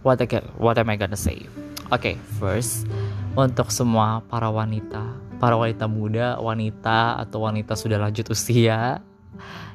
what 0.04 0.22
I 0.22 0.26
get, 0.26 0.48
what 0.56 0.80
am 0.80 0.90
I 0.90 0.96
gonna 0.96 1.20
say? 1.20 1.46
Oke 1.90 2.16
okay, 2.16 2.16
first 2.38 2.88
untuk 3.34 3.70
semua 3.70 4.22
para 4.26 4.50
wanita 4.50 5.30
para 5.40 5.56
wanita 5.56 5.88
muda 5.88 6.36
wanita 6.38 7.16
atau 7.24 7.48
wanita 7.48 7.74
sudah 7.74 7.96
lanjut 7.96 8.28
usia 8.30 9.00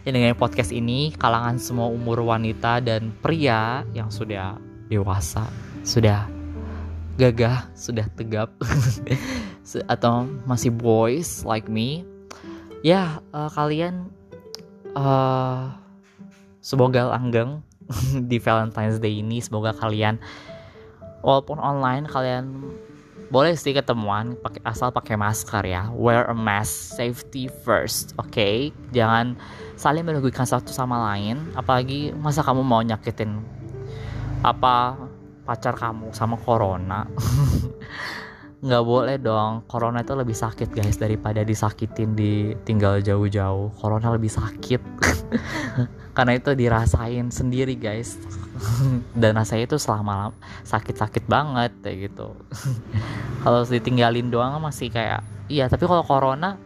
yang 0.04 0.12
dengan 0.12 0.36
podcast 0.36 0.68
ini 0.68 1.16
kalangan 1.16 1.56
semua 1.56 1.88
umur 1.88 2.20
wanita 2.20 2.84
dan 2.84 3.08
pria 3.24 3.88
yang 3.96 4.12
sudah 4.12 4.60
dewasa 4.92 5.48
sudah 5.80 6.28
gagah 7.16 7.64
sudah 7.72 8.04
tegap 8.12 8.52
atau 9.92 10.28
masih 10.44 10.68
boys 10.68 11.40
like 11.48 11.72
me 11.72 12.04
ya 12.84 13.16
uh, 13.32 13.48
kalian 13.48 14.12
uh, 14.92 15.72
semoga 16.60 17.08
langgeng 17.08 17.64
di 18.30 18.36
Valentine's 18.40 18.98
Day 18.98 19.20
ini 19.20 19.40
semoga 19.40 19.74
kalian 19.76 20.18
walaupun 21.24 21.60
online 21.60 22.04
kalian 22.08 22.74
boleh 23.32 23.56
sih 23.56 23.72
ketemuan 23.72 24.36
pakai 24.38 24.60
asal 24.62 24.92
pakai 24.92 25.16
masker 25.16 25.64
ya 25.64 25.88
wear 25.96 26.28
a 26.28 26.36
mask 26.36 26.94
safety 27.00 27.48
first 27.64 28.12
oke 28.20 28.28
okay? 28.30 28.70
jangan 28.92 29.34
saling 29.74 30.04
merugikan 30.04 30.44
satu 30.44 30.70
sama 30.70 31.00
lain 31.12 31.40
apalagi 31.56 32.12
masa 32.14 32.44
kamu 32.44 32.62
mau 32.62 32.84
nyakitin 32.84 33.40
apa 34.44 34.94
pacar 35.48 35.72
kamu 35.72 36.12
sama 36.12 36.36
corona 36.36 37.08
nggak 38.64 38.84
boleh 38.88 39.20
dong 39.20 39.68
corona 39.68 40.00
itu 40.00 40.16
lebih 40.16 40.32
sakit 40.32 40.72
guys 40.72 40.96
daripada 40.96 41.44
disakitin 41.44 42.16
di 42.16 42.56
tinggal 42.64 43.04
jauh-jauh. 43.04 43.68
Corona 43.76 44.16
lebih 44.16 44.32
sakit. 44.32 44.80
Karena 46.16 46.32
itu 46.40 46.56
dirasain 46.56 47.28
sendiri 47.28 47.76
guys. 47.76 48.16
Dan 49.20 49.36
rasanya 49.36 49.68
itu 49.68 49.76
selama 49.76 50.32
sakit-sakit 50.64 51.28
banget 51.28 51.76
kayak 51.84 52.08
gitu. 52.08 52.32
Kalau 53.44 53.68
ditinggalin 53.68 54.32
doang 54.32 54.56
masih 54.64 54.88
kayak 54.88 55.20
iya 55.52 55.68
tapi 55.68 55.84
kalau 55.84 56.00
corona 56.00 56.56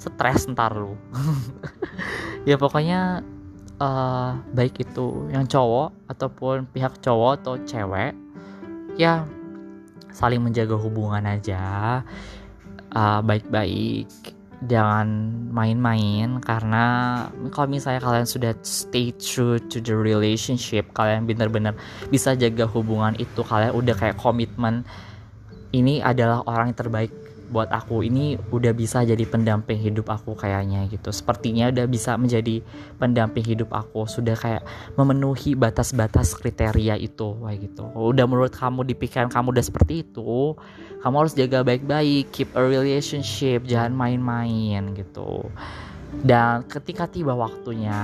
stres 0.00 0.48
ntar 0.48 0.72
lu. 0.72 0.96
Ya 2.48 2.56
pokoknya 2.56 3.20
uh, 3.76 4.40
baik 4.56 4.80
itu 4.80 5.28
yang 5.28 5.44
cowok 5.44 5.92
ataupun 6.08 6.64
pihak 6.72 6.96
cowok 7.04 7.44
atau 7.44 7.54
cewek 7.68 8.16
ya 8.96 9.28
saling 10.12 10.40
menjaga 10.44 10.76
hubungan 10.76 11.24
aja 11.26 12.00
uh, 12.94 13.20
baik-baik 13.24 14.08
jangan 14.62 15.08
main-main 15.50 16.38
karena 16.38 16.84
kalau 17.50 17.66
misalnya 17.66 17.98
kalian 17.98 18.28
sudah 18.30 18.54
stay 18.62 19.10
true 19.18 19.58
to 19.58 19.82
the 19.82 19.90
relationship 19.90 20.86
kalian 20.94 21.26
benar-benar 21.26 21.74
bisa 22.14 22.38
jaga 22.38 22.62
hubungan 22.70 23.18
itu 23.18 23.42
kalian 23.42 23.74
udah 23.74 23.94
kayak 23.98 24.14
komitmen 24.22 24.86
ini 25.74 25.98
adalah 25.98 26.46
orang 26.46 26.70
yang 26.70 26.78
terbaik 26.78 27.10
buat 27.52 27.68
aku 27.68 28.00
ini 28.08 28.40
udah 28.48 28.72
bisa 28.72 29.04
jadi 29.04 29.20
pendamping 29.28 29.76
hidup 29.76 30.08
aku 30.08 30.32
kayaknya 30.32 30.88
gitu. 30.88 31.12
Sepertinya 31.12 31.68
udah 31.68 31.84
bisa 31.84 32.16
menjadi 32.16 32.64
pendamping 32.96 33.44
hidup 33.44 33.68
aku 33.76 34.08
sudah 34.08 34.32
kayak 34.32 34.64
memenuhi 34.96 35.52
batas-batas 35.52 36.32
kriteria 36.32 36.96
itu 36.96 37.36
kayak 37.36 37.68
gitu. 37.68 37.84
Udah 37.92 38.24
menurut 38.24 38.56
kamu 38.56 38.88
di 38.88 38.96
pikiran 38.96 39.28
kamu 39.28 39.52
udah 39.52 39.64
seperti 39.64 40.08
itu 40.08 40.56
kamu 41.02 41.14
harus 41.26 41.34
jaga 41.34 41.66
baik-baik 41.66 42.30
keep 42.30 42.54
a 42.54 42.62
relationship 42.62 43.66
jangan 43.66 43.92
main-main 43.92 44.94
gitu. 44.94 45.50
Dan 46.22 46.64
ketika 46.70 47.10
tiba 47.10 47.34
waktunya 47.34 47.98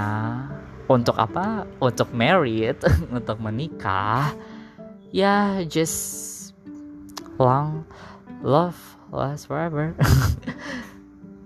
untuk 0.90 1.14
apa? 1.14 1.64
Untuk 1.78 2.10
married 2.10 2.82
untuk 3.16 3.38
menikah 3.38 4.34
ya 5.08 5.64
just 5.64 6.52
long 7.40 7.86
love 8.44 8.97
last 9.12 9.48
forever. 9.48 9.94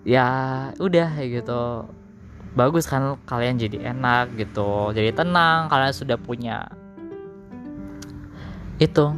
Ya 0.02 0.26
udah 0.82 1.14
kayak 1.14 1.46
gitu. 1.46 1.86
Bagus 2.58 2.90
kan 2.90 3.16
kalian 3.22 3.56
jadi 3.56 3.94
enak 3.94 4.34
gitu 4.34 4.90
jadi 4.90 5.14
tenang 5.14 5.70
kalian 5.70 5.94
sudah 5.94 6.18
punya 6.18 6.68
itu 8.82 9.14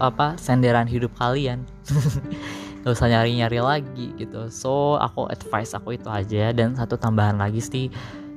apa 0.00 0.40
senderan 0.40 0.88
hidup 0.88 1.12
kalian. 1.20 1.68
Gak 2.82 2.98
usah 2.98 3.12
nyari-nyari 3.12 3.60
lagi 3.60 4.16
gitu. 4.16 4.48
So 4.48 4.96
aku 4.96 5.28
advice 5.28 5.76
aku 5.76 6.00
itu 6.00 6.08
aja 6.08 6.50
dan 6.56 6.72
satu 6.72 6.96
tambahan 6.96 7.36
lagi 7.36 7.60
sih 7.60 7.86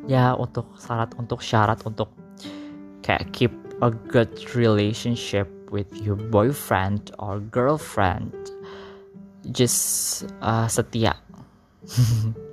ya 0.06 0.38
untuk 0.38 0.70
syarat 0.78 1.16
untuk 1.18 1.42
syarat 1.42 1.82
untuk 1.88 2.14
kayak 3.02 3.26
keep 3.34 3.54
a 3.82 3.90
good 3.90 4.30
relationship 4.54 5.50
with 5.74 5.90
your 5.98 6.20
boyfriend 6.30 7.10
or 7.18 7.42
girlfriend 7.50 8.45
just 9.50 10.24
uh, 10.42 10.70
setia. 10.70 11.18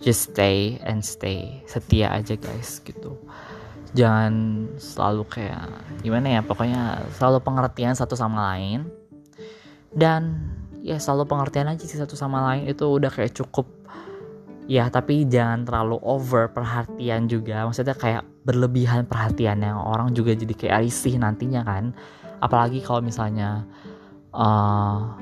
Just 0.00 0.32
stay 0.32 0.80
and 0.80 1.04
stay. 1.04 1.60
Setia 1.68 2.08
aja 2.08 2.32
guys 2.32 2.80
gitu. 2.80 3.20
Jangan 3.92 4.32
selalu 4.80 5.28
kayak 5.28 5.68
gimana 6.00 6.40
ya 6.40 6.40
pokoknya 6.40 7.04
selalu 7.20 7.44
pengertian 7.44 7.92
satu 7.92 8.16
sama 8.16 8.56
lain. 8.56 8.88
Dan 9.92 10.40
ya 10.80 10.96
selalu 10.96 11.28
pengertian 11.28 11.68
aja 11.68 11.84
sih 11.84 12.00
satu 12.00 12.16
sama 12.16 12.40
lain. 12.48 12.72
Itu 12.72 12.88
udah 12.88 13.12
kayak 13.12 13.36
cukup 13.36 13.68
ya 14.70 14.88
tapi 14.88 15.28
jangan 15.28 15.68
terlalu 15.68 16.00
over 16.00 16.48
perhatian 16.48 17.28
juga. 17.28 17.68
Maksudnya 17.68 17.92
kayak 17.92 18.24
berlebihan 18.48 19.04
perhatian 19.04 19.60
yang 19.60 19.76
orang 19.76 20.16
juga 20.16 20.32
jadi 20.32 20.54
kayak 20.56 20.88
risih 20.88 21.20
nantinya 21.20 21.60
kan. 21.60 21.92
Apalagi 22.40 22.80
kalau 22.80 23.04
misalnya 23.04 23.68
uh, 24.32 25.12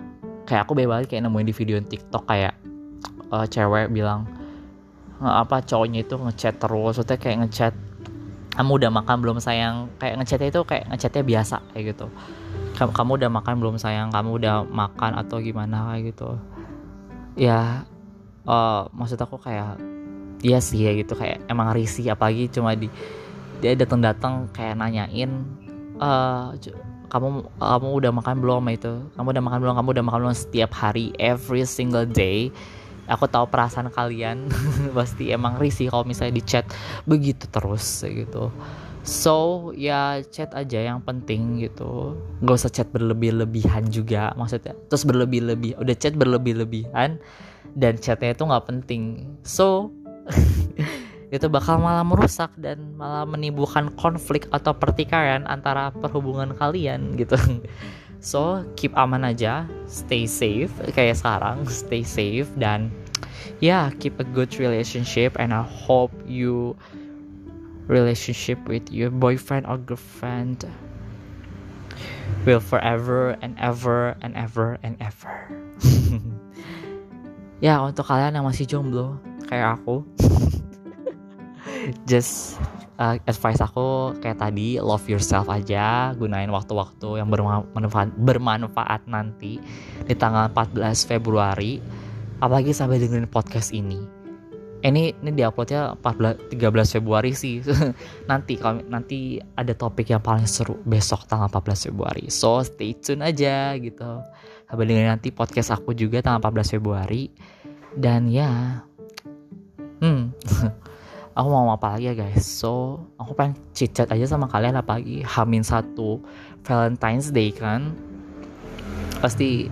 kayak 0.49 0.65
aku 0.65 0.73
bebas 0.73 1.05
kayak 1.05 1.29
nemuin 1.29 1.47
di 1.47 1.55
video 1.55 1.77
TikTok 1.85 2.25
kayak 2.25 2.57
uh, 3.29 3.45
cewek 3.45 3.93
bilang 3.93 4.25
apa 5.21 5.61
cowoknya 5.61 6.07
itu 6.07 6.15
ngechat 6.17 6.57
terus 6.63 6.97
maksudnya 6.97 7.19
kayak 7.21 7.37
ngechat 7.45 7.75
kamu 8.59 8.75
udah 8.75 8.91
makan 8.91 9.23
belum 9.23 9.39
sayang? 9.39 9.87
Kayak 10.03 10.19
ngechatnya 10.19 10.49
itu 10.51 10.61
kayak 10.67 10.85
ngechatnya 10.91 11.23
biasa 11.23 11.57
kayak 11.71 11.95
gitu. 11.95 12.11
Kamu, 12.75 12.91
kamu 12.91 13.11
udah 13.23 13.31
makan 13.31 13.55
belum 13.63 13.77
sayang? 13.79 14.11
Kamu 14.11 14.35
udah 14.35 14.67
makan 14.67 15.15
atau 15.15 15.39
gimana? 15.39 15.95
Kayak 15.95 16.11
gitu. 16.11 16.31
Ya 17.39 17.87
uh, 18.51 18.91
maksud 18.91 19.15
aku 19.23 19.39
kayak 19.39 19.79
iya 20.43 20.59
sih 20.59 20.83
ya 20.83 20.91
gitu. 20.99 21.15
Kayak 21.15 21.47
emang 21.47 21.71
risih 21.71 22.11
apalagi 22.11 22.51
cuma 22.51 22.75
di 22.75 22.91
dia 23.63 23.79
datang 23.79 24.03
datang 24.03 24.51
kayak 24.51 24.75
nanyain 24.75 25.47
uh, 26.03 26.51
kamu 27.09 27.49
kamu 27.57 27.89
udah 28.05 28.13
makan 28.13 28.37
belum 28.41 28.65
itu? 28.73 28.93
Kamu 29.17 29.27
udah 29.33 29.45
makan 29.45 29.59
belum? 29.65 29.75
Kamu 29.81 29.89
udah 29.97 30.05
makan 30.05 30.19
belum 30.29 30.37
setiap 30.37 30.71
hari 30.77 31.13
every 31.17 31.65
single 31.65 32.05
day? 32.05 32.53
Aku 33.09 33.25
tahu 33.25 33.49
perasaan 33.49 33.89
kalian. 33.89 34.53
Pasti 34.97 35.33
emang 35.33 35.57
risih 35.57 35.89
kalau 35.89 36.05
misalnya 36.05 36.37
di 36.37 36.45
chat 36.45 36.69
begitu 37.09 37.49
terus 37.49 38.05
gitu. 38.05 38.53
So 39.09 39.71
ya 39.73 40.21
chat 40.29 40.53
aja 40.53 40.85
yang 40.85 41.01
penting 41.01 41.65
gitu. 41.65 42.21
Nggak 42.45 42.57
usah 42.61 42.73
chat 42.73 42.89
berlebih-lebihan 42.93 43.89
juga 43.89 44.37
maksudnya. 44.37 44.77
Terus 44.93 45.09
berlebih-lebih 45.09 45.81
udah 45.81 45.97
chat 45.97 46.13
berlebih-lebihan 46.13 47.17
dan 47.73 47.93
chatnya 47.97 48.37
itu 48.37 48.45
nggak 48.45 48.67
penting. 48.69 49.25
So 49.41 49.97
itu 51.29 51.45
bakal 51.53 51.77
malah 51.77 52.05
merusak 52.05 52.49
dan 52.57 52.97
malah 52.97 53.29
menimbulkan 53.29 53.93
konflik 54.01 54.49
atau 54.49 54.73
pertikaian 54.73 55.45
antara 55.45 55.93
perhubungan 55.93 56.57
kalian 56.57 57.17
gitu. 57.17 57.37
So 58.19 58.67
keep 58.75 58.99
aman 58.99 59.23
aja, 59.23 59.71
stay 59.87 60.27
safe 60.27 60.75
kayak 60.91 61.23
sekarang, 61.23 61.63
stay 61.71 62.03
safe 62.03 62.51
dan 62.59 62.91
ya 63.63 63.63
yeah, 63.63 63.85
keep 64.03 64.19
a 64.19 64.27
good 64.27 64.51
relationship 64.59 65.39
and 65.39 65.55
I 65.55 65.63
hope 65.63 66.11
you 66.27 66.75
relationship 67.87 68.59
with 68.67 68.91
your 68.91 69.15
boyfriend 69.15 69.71
or 69.71 69.79
girlfriend 69.79 70.67
will 72.43 72.59
forever 72.59 73.39
and 73.39 73.55
ever 73.63 74.19
and 74.19 74.35
ever 74.35 74.83
and 74.83 74.99
ever. 74.99 75.31
ya 77.65 77.79
untuk 77.87 78.03
kalian 78.03 78.35
yang 78.35 78.47
masih 78.47 78.67
jomblo 78.67 79.19
kayak 79.47 79.79
aku 79.79 80.03
just 82.11 82.59
uh, 82.99 83.17
advice 83.25 83.63
aku 83.63 84.15
kayak 84.19 84.43
tadi 84.43 84.83
love 84.83 85.07
yourself 85.07 85.47
aja 85.49 86.13
gunain 86.19 86.51
waktu-waktu 86.51 87.23
yang 87.23 87.31
bermanfaat, 87.31 88.13
bermanfaat 88.19 89.07
nanti 89.07 89.63
di 90.05 90.15
tanggal 90.19 90.51
14 90.53 91.09
Februari 91.09 91.81
apalagi 92.39 92.71
sampai 92.75 93.03
dengerin 93.03 93.31
podcast 93.31 93.75
ini. 93.75 93.99
Ini 94.79 95.11
ini 95.11 95.31
diuploadnya 95.35 95.99
14 95.99 96.55
13 96.55 96.95
Februari 97.03 97.35
sih. 97.35 97.59
Nanti 98.31 98.55
kalau 98.55 98.79
nanti 98.87 99.43
ada 99.59 99.75
topik 99.75 100.15
yang 100.15 100.23
paling 100.23 100.47
seru 100.47 100.79
besok 100.87 101.27
tanggal 101.27 101.51
14 101.51 101.91
Februari. 101.91 102.31
So 102.31 102.63
stay 102.63 102.95
tune 102.95 103.27
aja 103.27 103.75
gitu. 103.75 104.23
Sampai 104.71 104.87
dengerin 104.87 105.19
nanti 105.19 105.35
podcast 105.35 105.75
aku 105.75 105.99
juga 105.99 106.23
tanggal 106.23 106.55
14 106.55 106.79
Februari. 106.79 107.27
Dan 107.99 108.31
ya 108.31 108.79
hmm 109.99 110.31
aku 111.39 111.49
mau 111.55 111.71
apa 111.71 111.95
lagi 111.95 112.11
ya 112.11 112.15
guys? 112.19 112.43
So 112.43 112.99
aku 113.15 113.39
pengen 113.39 113.55
cicat 113.71 114.11
aja 114.11 114.27
sama 114.27 114.51
kalian 114.51 114.75
apalagi 114.75 115.23
hamin 115.23 115.63
satu 115.63 116.19
Valentine's 116.67 117.31
Day 117.31 117.55
kan? 117.55 117.95
Pasti 119.23 119.71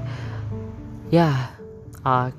ya 1.11 1.27
yeah, 1.27 1.37
uh, 2.07 2.31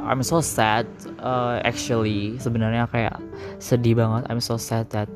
I'm 0.00 0.24
so 0.24 0.40
sad 0.40 0.88
uh, 1.20 1.60
actually. 1.68 2.40
Sebenarnya 2.40 2.88
kayak 2.88 3.20
sedih 3.60 4.00
banget. 4.00 4.24
I'm 4.32 4.40
so 4.40 4.56
sad 4.56 4.88
that 4.96 5.12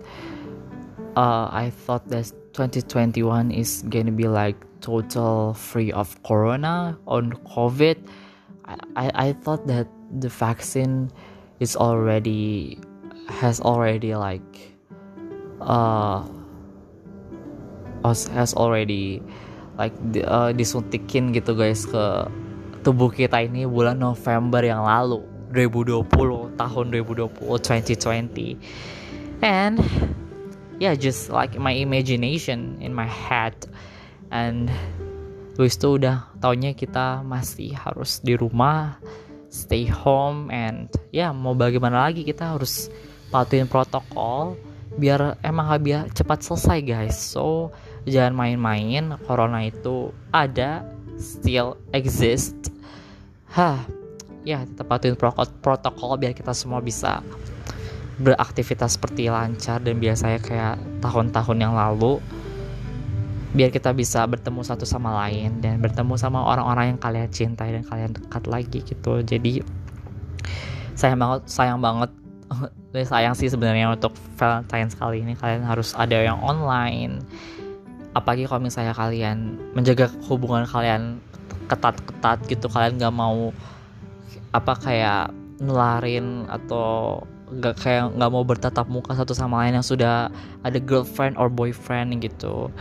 uh, 1.16 1.49
I 1.49 1.73
thought 1.73 2.05
that 2.12 2.29
2021 2.53 3.51
is 3.57 3.81
gonna 3.88 4.12
be 4.12 4.29
like 4.29 4.61
total 4.85 5.57
free 5.57 5.90
of 5.97 6.12
corona 6.29 7.01
on 7.09 7.33
COVID. 7.49 7.97
I, 8.69 8.77
I, 8.95 9.07
I 9.16 9.29
thought 9.33 9.64
that 9.66 9.88
the 10.21 10.29
vaccine 10.29 11.09
is 11.59 11.73
already 11.73 12.77
has 13.27 13.61
already 13.61 14.15
like 14.15 14.47
uh 15.61 16.23
has 18.07 18.55
already 18.55 19.19
like 19.75 19.93
uh, 20.23 20.55
disuntikin 20.55 21.35
gitu 21.35 21.59
guys 21.59 21.83
ke 21.85 22.31
tubuh 22.87 23.11
kita 23.11 23.43
ini 23.43 23.67
bulan 23.67 23.99
November 23.99 24.62
yang 24.62 24.87
lalu 24.87 25.27
2020 25.51 26.55
tahun 26.55 26.85
2020 26.95 27.43
2020 27.43 29.43
and 29.43 29.83
yeah 30.79 30.95
just 30.95 31.33
like 31.33 31.57
my 31.59 31.73
imagination 31.73 32.77
in 32.81 32.93
my 32.93 33.09
head. 33.09 33.55
And 34.31 34.69
Luis 35.57 35.79
tuh 35.79 36.03
udah 36.03 36.29
taunya 36.43 36.77
kita 36.77 37.25
masih 37.25 37.73
harus 37.73 38.21
di 38.21 38.37
rumah 38.37 39.01
stay 39.49 39.89
home 39.89 40.53
and 40.53 40.91
ya 41.15 41.27
yeah, 41.27 41.31
mau 41.33 41.57
bagaimana 41.57 42.11
lagi 42.11 42.27
kita 42.27 42.59
harus 42.59 42.93
patuhin 43.37 43.68
protokol 43.68 44.57
biar 44.96 45.37
emang 45.44 45.68
biar 45.85 46.09
cepat 46.16 46.40
selesai 46.40 46.81
guys. 46.81 47.16
So 47.20 47.68
jangan 48.09 48.33
main-main 48.33 49.12
corona 49.29 49.61
itu 49.68 50.09
ada 50.33 50.88
still 51.20 51.77
exist. 51.92 52.57
Hah 53.53 53.85
ya 54.49 54.64
tetap 54.64 54.88
patuhin 54.88 55.20
protokol 55.61 56.16
biar 56.16 56.33
kita 56.33 56.57
semua 56.57 56.81
bisa 56.81 57.20
beraktivitas 58.16 58.96
seperti 58.96 59.29
lancar 59.29 59.85
dan 59.85 60.01
biasanya 60.01 60.40
kayak 60.40 60.81
tahun-tahun 61.05 61.59
yang 61.61 61.77
lalu. 61.77 62.16
Biar 63.53 63.68
kita 63.68 63.92
bisa 63.92 64.25
bertemu 64.25 64.64
satu 64.64 64.88
sama 64.88 65.12
lain 65.25 65.61
dan 65.61 65.81
bertemu 65.81 66.16
sama 66.16 66.40
orang-orang 66.40 66.96
yang 66.96 67.01
kalian 67.01 67.29
cintai 67.29 67.72
dan 67.72 67.85
kalian 67.85 68.16
dekat 68.16 68.44
lagi 68.49 68.81
gitu. 68.81 69.20
Jadi 69.20 69.61
sayang 70.96 71.20
banget 71.20 71.40
sayang 71.44 71.81
banget 71.85 72.09
sayang 73.13 73.35
sih 73.37 73.51
sebenarnya 73.51 73.93
untuk 73.93 74.15
Valentine 74.39 74.91
kali 74.93 75.23
ini. 75.23 75.35
Kalian 75.37 75.67
harus 75.67 75.93
ada 75.97 76.17
yang 76.17 76.41
online. 76.41 77.23
Apalagi 78.17 78.49
kalau 78.49 78.65
misalnya 78.65 78.97
kalian 78.97 79.61
menjaga 79.77 80.09
hubungan 80.27 80.65
kalian 80.65 81.21
ketat-ketat 81.69 82.39
gitu. 82.49 82.67
Kalian 82.71 82.97
nggak 82.97 83.15
mau 83.15 83.53
apa 84.55 84.73
kayak 84.79 85.35
nularin 85.61 86.49
atau 86.49 87.21
nggak 87.47 87.75
kayak 87.79 88.05
nggak 88.19 88.31
mau 88.33 88.43
bertatap 88.43 88.87
muka 88.91 89.15
satu 89.15 89.31
sama 89.31 89.63
lain 89.63 89.79
yang 89.79 89.87
sudah 89.87 90.33
ada 90.67 90.79
girlfriend 90.83 91.39
or 91.39 91.47
boyfriend 91.47 92.19
gitu 92.19 92.73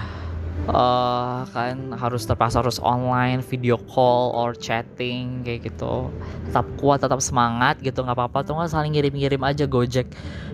uh, 0.68 1.44
kan 1.52 1.96
harus 1.96 2.24
terpaksa 2.24 2.64
harus 2.64 2.80
online 2.80 3.44
video 3.46 3.76
call 3.92 4.34
or 4.34 4.56
chatting 4.56 5.46
kayak 5.46 5.68
gitu. 5.72 6.10
Tetap 6.50 6.66
kuat 6.80 7.04
tetap 7.04 7.20
semangat 7.20 7.80
gitu 7.84 8.02
nggak 8.02 8.16
apa-apa. 8.16 8.48
Tuh 8.48 8.54
nggak 8.58 8.72
saling 8.72 8.96
ngirim-ngirim 8.96 9.42
aja 9.44 9.66
gojek 9.68 10.12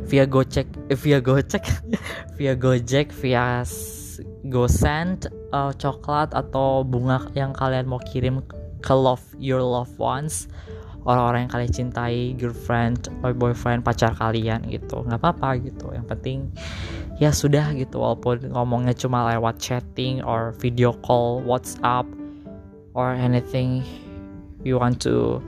via 0.10 0.26
gojek 0.28 0.68
eh, 0.92 0.98
via 0.98 1.20
gojek 1.24 1.64
via 2.38 2.54
gojek 2.58 3.14
via 3.22 3.64
gosend 4.50 5.30
uh, 5.54 5.72
coklat 5.78 6.34
atau 6.34 6.84
bunga 6.84 7.22
yang 7.38 7.54
kalian 7.54 7.88
mau 7.88 8.02
kirim 8.02 8.42
ke 8.82 8.94
love 8.94 9.24
your 9.38 9.62
loved 9.62 9.96
ones 10.02 10.50
orang-orang 11.06 11.48
yang 11.48 11.52
kalian 11.52 11.72
cintai 11.74 12.22
girlfriend 12.38 13.10
or 13.26 13.34
boyfriend 13.34 13.82
pacar 13.82 14.14
kalian 14.14 14.62
gitu. 14.70 15.02
Nggak 15.02 15.22
apa-apa 15.22 15.58
gitu. 15.62 15.90
Yang 15.94 16.06
penting 16.14 16.40
ya 17.18 17.34
sudah 17.34 17.74
gitu. 17.74 17.98
Walaupun 17.98 18.54
ngomongnya 18.54 18.94
cuma 18.94 19.26
lewat 19.34 19.58
chatting 19.58 20.22
or 20.22 20.54
video 20.62 20.94
call 21.02 21.42
WhatsApp 21.42 22.06
or 22.94 23.18
anything 23.18 23.82
you 24.62 24.78
want 24.78 25.02
to 25.02 25.42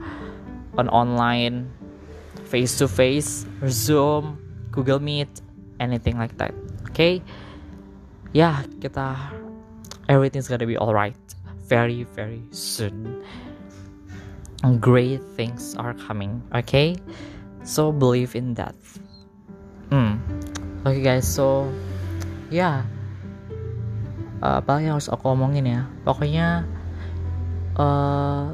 on 0.74 0.90
online 0.90 1.70
face 2.50 2.74
to 2.82 2.90
face 2.90 3.46
Zoom 3.70 4.38
Google 4.74 4.98
Meet 4.98 5.30
anything 5.78 6.18
like 6.18 6.34
that. 6.42 6.50
Okay? 6.90 7.22
Ya 8.34 8.42
yeah, 8.42 8.56
kita 8.82 9.14
everything's 10.10 10.50
gonna 10.50 10.66
be 10.66 10.74
alright. 10.74 11.18
Very 11.70 12.02
very 12.02 12.42
soon 12.50 13.22
great 14.72 15.20
things 15.36 15.76
are 15.76 15.92
coming 15.94 16.40
okay? 16.54 16.96
So 17.64 17.92
believe 17.92 18.36
in 18.36 18.56
that. 18.60 18.76
Hmm. 19.88 20.20
Okay 20.84 21.00
guys 21.00 21.28
so 21.28 21.68
ya. 22.48 22.84
Yeah. 22.84 22.94
apa 24.44 24.76
yang 24.84 25.00
harus 25.00 25.08
aku 25.08 25.32
omongin 25.32 25.64
ya? 25.64 25.88
Pokoknya 26.04 26.68
uh, 27.80 28.52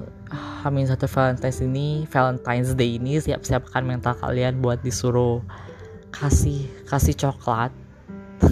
Hamin 0.63 0.87
satu 0.87 1.11
Valentine's 1.11 1.59
ini 1.59 2.07
Valentine's 2.07 2.79
Day 2.79 2.95
ini 3.03 3.19
siap-siapkan 3.19 3.83
mental 3.83 4.15
kalian 4.15 4.63
buat 4.63 4.79
disuruh 4.87 5.43
kasih 6.15 6.67
kasih 6.87 7.15
coklat. 7.19 7.75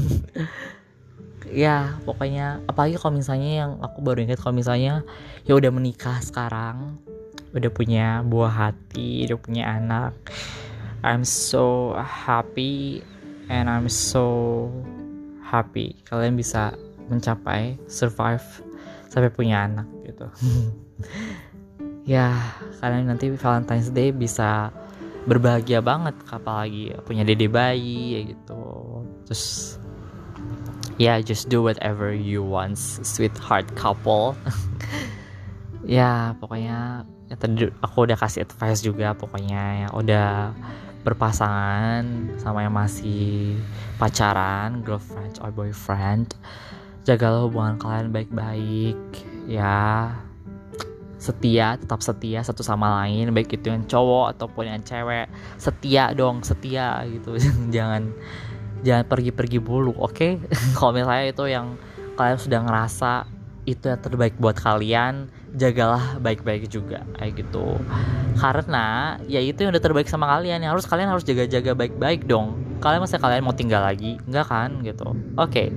Ya 1.48 1.96
pokoknya 2.04 2.60
apalagi 2.68 3.00
kalau 3.00 3.16
misalnya 3.16 3.64
yang 3.64 3.80
aku 3.80 4.04
baru 4.04 4.20
ingat 4.20 4.36
kalau 4.36 4.52
misalnya 4.52 5.00
ya 5.48 5.56
udah 5.56 5.72
menikah 5.72 6.20
sekarang 6.20 7.00
udah 7.56 7.70
punya 7.72 8.20
buah 8.26 8.52
hati 8.52 9.24
udah 9.28 9.38
punya 9.40 9.64
anak. 9.68 10.12
I'm 11.00 11.22
so 11.22 11.94
happy 11.96 13.00
and 13.48 13.70
I'm 13.70 13.86
so 13.86 14.66
happy 15.40 15.96
kalian 16.10 16.36
bisa 16.36 16.74
mencapai 17.08 17.80
survive 17.88 18.44
sampai 19.08 19.30
punya 19.32 19.64
anak 19.64 19.88
gitu. 20.04 20.26
Ya 22.08 22.32
kalian 22.80 23.12
nanti 23.12 23.28
Valentine's 23.28 23.92
Day 23.92 24.16
bisa 24.16 24.72
berbahagia 25.28 25.84
banget 25.84 26.16
apalagi 26.32 26.96
punya 27.04 27.20
dede 27.20 27.52
bayi 27.52 28.16
ya 28.16 28.20
gitu. 28.32 28.64
Terus 29.28 29.76
ya 30.96 31.12
yeah, 31.12 31.16
just 31.20 31.52
do 31.52 31.60
whatever 31.60 32.08
you 32.08 32.40
want 32.40 32.80
sweetheart 32.80 33.68
couple 33.76 34.32
ya 35.88 36.36
pokoknya 36.36 37.08
ya 37.32 37.36
tadi 37.40 37.72
aku 37.80 38.04
udah 38.04 38.18
kasih 38.20 38.44
advice 38.44 38.84
juga 38.84 39.16
pokoknya 39.16 39.88
yang 39.88 39.92
udah 39.96 40.52
berpasangan 41.02 42.36
sama 42.36 42.68
yang 42.68 42.76
masih 42.76 43.56
pacaran 43.96 44.84
girlfriend 44.84 45.40
or 45.40 45.48
boyfriend 45.48 46.36
jagalah 47.08 47.48
hubungan 47.48 47.80
kalian 47.80 48.12
baik-baik 48.12 49.00
ya. 49.48 50.12
Setia 51.18 51.74
tetap 51.74 51.98
setia 51.98 52.46
satu 52.46 52.62
sama 52.62 53.02
lain 53.02 53.34
baik 53.34 53.58
itu 53.58 53.72
yang 53.72 53.88
cowok 53.88 54.36
ataupun 54.36 54.70
yang 54.70 54.84
cewek. 54.84 55.26
Setia 55.56 56.12
dong 56.12 56.44
setia 56.44 57.02
gitu. 57.08 57.40
Jangan 57.74 58.12
jangan 58.86 59.04
pergi-pergi 59.08 59.58
bulu 59.58 59.96
oke? 59.98 60.14
Okay? 60.14 60.32
kalau 60.78 60.94
misalnya 60.94 61.26
itu 61.32 61.44
yang 61.50 61.74
kalian 62.14 62.38
sudah 62.38 62.60
ngerasa 62.62 63.26
itu 63.66 63.90
yang 63.90 63.98
terbaik 63.98 64.38
buat 64.38 64.54
kalian 64.54 65.26
jagalah 65.56 66.20
baik-baik 66.20 66.68
juga 66.68 67.04
kayak 67.16 67.44
gitu. 67.44 67.80
Karena 68.36 69.16
ya 69.24 69.40
itu 69.40 69.64
yang 69.64 69.72
udah 69.72 69.82
terbaik 69.82 70.08
sama 70.10 70.28
kalian 70.28 70.60
yang 70.60 70.76
harus 70.76 70.84
kalian 70.84 71.08
harus 71.08 71.24
jaga-jaga 71.24 71.72
baik-baik 71.72 72.28
dong. 72.28 72.60
Kalian 72.78 73.02
masa 73.02 73.16
kalian 73.16 73.42
mau 73.42 73.56
tinggal 73.56 73.82
lagi? 73.82 74.20
Enggak 74.28 74.46
kan 74.50 74.70
gitu. 74.84 75.16
Oke. 75.40 75.48
Okay. 75.48 75.68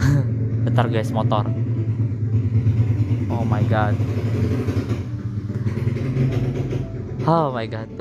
bentar 0.66 0.86
guys 0.90 1.14
motor. 1.14 1.48
Oh 3.32 3.44
my 3.46 3.62
god. 3.66 3.96
Oh 7.26 7.50
my 7.50 7.66
god. 7.66 7.90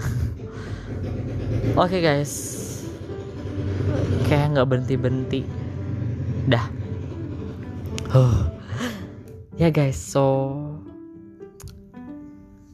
Oke 1.79 1.97
okay, 1.97 1.99
guys. 2.03 2.33
Kayak 4.27 4.57
nggak 4.57 4.67
berhenti 4.67 4.95
berhenti 4.97 5.41
dah. 6.45 6.65
Huh. 8.13 8.53
ya 9.61 9.73
guys 9.73 9.97
so 9.97 10.74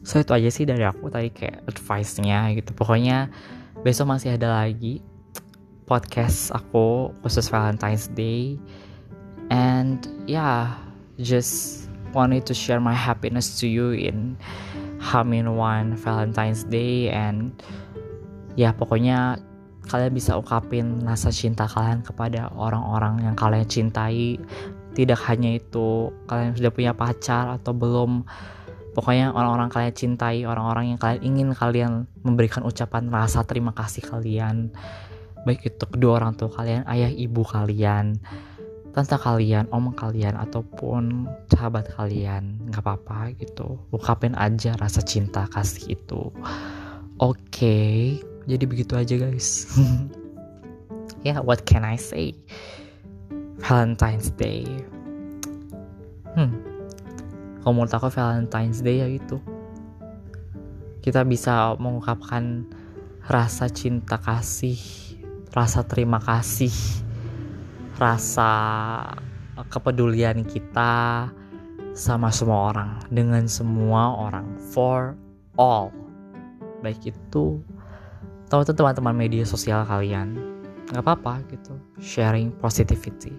so 0.02 0.18
itu 0.18 0.34
aja 0.34 0.50
sih 0.50 0.66
dari 0.66 0.82
aku 0.82 1.10
tadi 1.10 1.30
kayak 1.30 1.66
advice-nya 1.70 2.50
gitu. 2.58 2.74
Pokoknya 2.74 3.30
besok 3.86 4.14
masih 4.14 4.34
ada 4.34 4.50
lagi 4.62 5.02
podcast 5.86 6.50
aku 6.54 7.14
khusus 7.22 7.46
Valentine's 7.50 8.10
Day. 8.12 8.58
And 9.52 10.02
yeah 10.26 10.74
just 11.20 11.86
wanted 12.16 12.44
to 12.48 12.54
share 12.54 12.80
my 12.80 12.94
happiness 12.94 13.60
to 13.60 13.66
you 13.68 13.92
in 13.92 14.34
Hamin 14.98 15.54
One 15.54 15.94
Valentine's 15.98 16.64
Day. 16.66 17.10
And 17.10 17.54
ya 18.58 18.74
pokoknya 18.74 19.38
kalian 19.90 20.12
bisa 20.14 20.38
ungkapin 20.38 21.02
rasa 21.02 21.34
cinta 21.34 21.66
kalian 21.66 22.06
kepada 22.06 22.50
orang-orang 22.54 23.22
yang 23.26 23.36
kalian 23.38 23.66
cintai. 23.66 24.38
Tidak 24.92 25.16
hanya 25.24 25.56
itu 25.56 26.12
kalian 26.28 26.52
sudah 26.52 26.68
punya 26.68 26.92
pacar 26.92 27.48
atau 27.56 27.72
belum 27.72 28.28
Pokoknya 28.92 29.32
orang-orang 29.32 29.72
kalian 29.72 29.94
cintai, 29.96 30.44
orang-orang 30.44 30.92
yang 30.92 31.00
kalian 31.00 31.22
ingin 31.24 31.48
kalian 31.56 32.04
memberikan 32.20 32.60
ucapan 32.60 33.08
rasa 33.08 33.40
terima 33.48 33.72
kasih 33.72 34.04
kalian. 34.04 34.68
Baik 35.48 35.64
itu 35.64 35.84
kedua 35.88 36.20
orang 36.20 36.36
tua 36.36 36.52
kalian, 36.52 36.84
ayah 36.84 37.08
ibu 37.08 37.40
kalian, 37.40 38.20
tante 38.92 39.16
kalian, 39.16 39.64
om 39.72 39.96
kalian, 39.96 40.36
ataupun 40.36 41.24
sahabat 41.48 41.88
kalian. 41.96 42.60
Nggak 42.68 42.84
apa-apa 42.84 43.32
gitu. 43.40 43.80
Ungkapin 43.96 44.36
aja 44.36 44.76
rasa 44.76 45.00
cinta 45.00 45.48
kasih 45.48 45.96
itu. 45.96 46.28
Oke, 47.16 47.40
okay, 47.48 47.96
jadi 48.44 48.64
begitu 48.68 48.92
aja 48.92 49.16
guys. 49.16 49.72
ya, 51.24 51.32
yeah, 51.32 51.38
what 51.40 51.64
can 51.64 51.80
I 51.80 51.96
say? 51.96 52.36
Valentine's 53.64 54.28
Day. 54.36 54.68
Hmm 56.36 56.71
kalau 57.62 57.72
menurut 57.78 57.94
aku 57.94 58.10
Valentine's 58.10 58.82
Day 58.82 59.00
ya 59.00 59.08
itu 59.08 59.38
kita 61.02 61.22
bisa 61.22 61.74
mengungkapkan 61.78 62.66
rasa 63.30 63.70
cinta 63.70 64.18
kasih 64.18 64.78
rasa 65.54 65.86
terima 65.86 66.18
kasih 66.18 66.74
rasa 67.98 68.50
kepedulian 69.70 70.42
kita 70.42 71.28
sama 71.92 72.32
semua 72.32 72.72
orang 72.72 72.90
dengan 73.12 73.44
semua 73.44 74.16
orang 74.16 74.48
for 74.72 75.12
all. 75.60 75.92
Baik 76.80 77.14
itu 77.14 77.60
atau 78.48 78.68
teman-teman 78.68 79.16
media 79.16 79.44
sosial 79.48 79.84
kalian 79.84 80.36
nggak 80.92 81.04
apa-apa 81.04 81.44
gitu. 81.52 81.76
Sharing 82.00 82.52
positivity. 82.58 83.32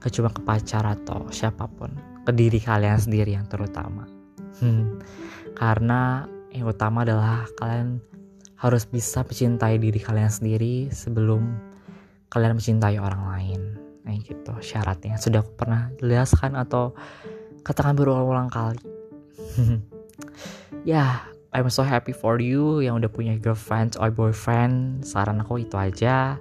Ke 0.00 0.08
cuma 0.08 0.32
ke 0.32 0.40
pacar 0.40 0.86
atau 0.86 1.28
siapa 1.28 1.68
pun 1.68 1.92
ke 2.24 2.32
diri 2.36 2.60
kalian 2.60 2.98
sendiri 2.98 3.36
yang 3.36 3.46
terutama. 3.48 4.06
Hmm. 4.60 5.00
karena 5.56 6.28
yang 6.52 6.68
utama 6.68 7.00
adalah 7.00 7.48
kalian 7.56 8.02
harus 8.60 8.84
bisa 8.84 9.24
mencintai 9.24 9.80
diri 9.80 9.96
kalian 9.96 10.28
sendiri 10.28 10.92
sebelum 10.92 11.48
kalian 12.28 12.60
mencintai 12.60 13.00
orang 13.00 13.24
lain. 13.24 13.60
Nah 14.04 14.12
gitu. 14.20 14.52
Syaratnya 14.60 15.16
sudah 15.16 15.40
aku 15.40 15.52
pernah 15.56 15.88
jelaskan 15.96 16.60
atau 16.60 16.92
katakan 17.64 17.96
berulang-ulang 17.96 18.52
kali. 18.52 18.80
Ya 20.80 20.96
yeah, 20.96 21.12
I'm 21.52 21.68
so 21.68 21.84
happy 21.84 22.16
for 22.16 22.40
you 22.40 22.80
yang 22.80 22.96
udah 23.02 23.12
punya 23.12 23.36
girlfriend 23.36 24.00
or 24.00 24.08
boyfriend. 24.08 25.04
Saran 25.04 25.44
aku 25.44 25.60
itu 25.60 25.76
aja. 25.76 26.40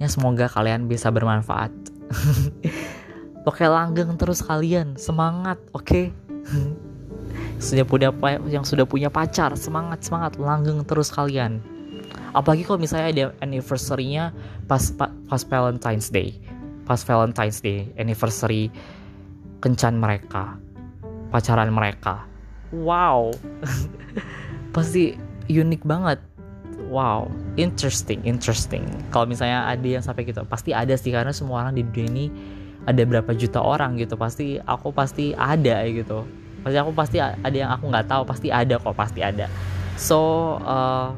Ya 0.00 0.06
semoga 0.08 0.48
kalian 0.48 0.88
bisa 0.88 1.12
bermanfaat 1.12 1.68
Oke 3.42 3.66
langgeng 3.66 4.14
terus 4.14 4.38
kalian. 4.38 4.94
Semangat 4.94 5.58
oke? 5.74 5.82
Okay? 5.82 6.04
sudah 7.66 7.82
punya 7.86 8.10
yang 8.46 8.62
sudah 8.62 8.86
punya 8.86 9.10
pacar. 9.10 9.54
Semangat 9.58 10.06
semangat. 10.06 10.38
Langgeng 10.38 10.86
terus 10.86 11.10
kalian. 11.10 11.58
Apalagi 12.32 12.62
kalau 12.64 12.78
misalnya 12.78 13.06
ada 13.10 13.24
anniversary-nya 13.44 14.30
pas 14.70 14.94
pas 15.26 15.42
Valentine's 15.42 16.06
Day. 16.08 16.38
Pas 16.86 17.02
Valentine's 17.02 17.58
Day 17.58 17.90
anniversary 17.98 18.70
kencan 19.58 19.98
mereka. 19.98 20.54
Pacaran 21.34 21.74
mereka. 21.74 22.22
Wow. 22.70 23.34
Pasti 24.74 25.18
unik 25.50 25.82
banget. 25.82 26.22
Wow. 26.88 27.26
Interesting 27.58 28.22
interesting. 28.22 28.86
Kalau 29.10 29.26
misalnya 29.26 29.66
ada 29.66 29.84
yang 29.84 30.04
sampai 30.04 30.28
gitu 30.28 30.44
pasti 30.44 30.76
ada 30.76 30.92
sih. 30.92 31.08
Karena 31.08 31.32
semua 31.32 31.64
orang 31.64 31.80
di 31.80 31.84
dunia 31.88 32.08
ini 32.12 32.26
ada 32.86 33.02
berapa 33.06 33.30
juta 33.34 33.62
orang 33.62 33.94
gitu 33.98 34.18
pasti 34.18 34.58
aku 34.66 34.90
pasti 34.90 35.34
ada 35.38 35.86
gitu. 35.86 36.26
Pasti 36.62 36.76
aku 36.78 36.92
pasti 36.94 37.18
ada 37.22 37.54
yang 37.54 37.70
aku 37.70 37.90
nggak 37.90 38.06
tahu 38.10 38.22
pasti 38.26 38.48
ada 38.50 38.78
kok 38.78 38.94
pasti 38.94 39.20
ada. 39.22 39.46
So 39.98 40.18
uh, 40.66 41.14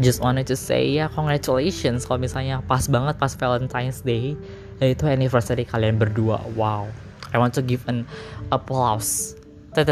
just 0.00 0.20
wanted 0.20 0.48
to 0.50 0.56
say 0.56 0.84
ya 0.90 1.06
yeah, 1.06 1.08
congratulations 1.12 2.04
kalau 2.04 2.20
misalnya 2.20 2.60
pas 2.66 2.84
banget 2.90 3.14
pas 3.16 3.32
Valentine's 3.36 4.02
Day 4.02 4.34
itu 4.82 5.04
anniversary 5.06 5.64
kalian 5.64 5.96
berdua. 5.96 6.42
Wow. 6.58 6.90
I 7.32 7.38
want 7.40 7.54
to 7.58 7.62
give 7.62 7.82
an 7.90 8.06
applause. 8.52 9.34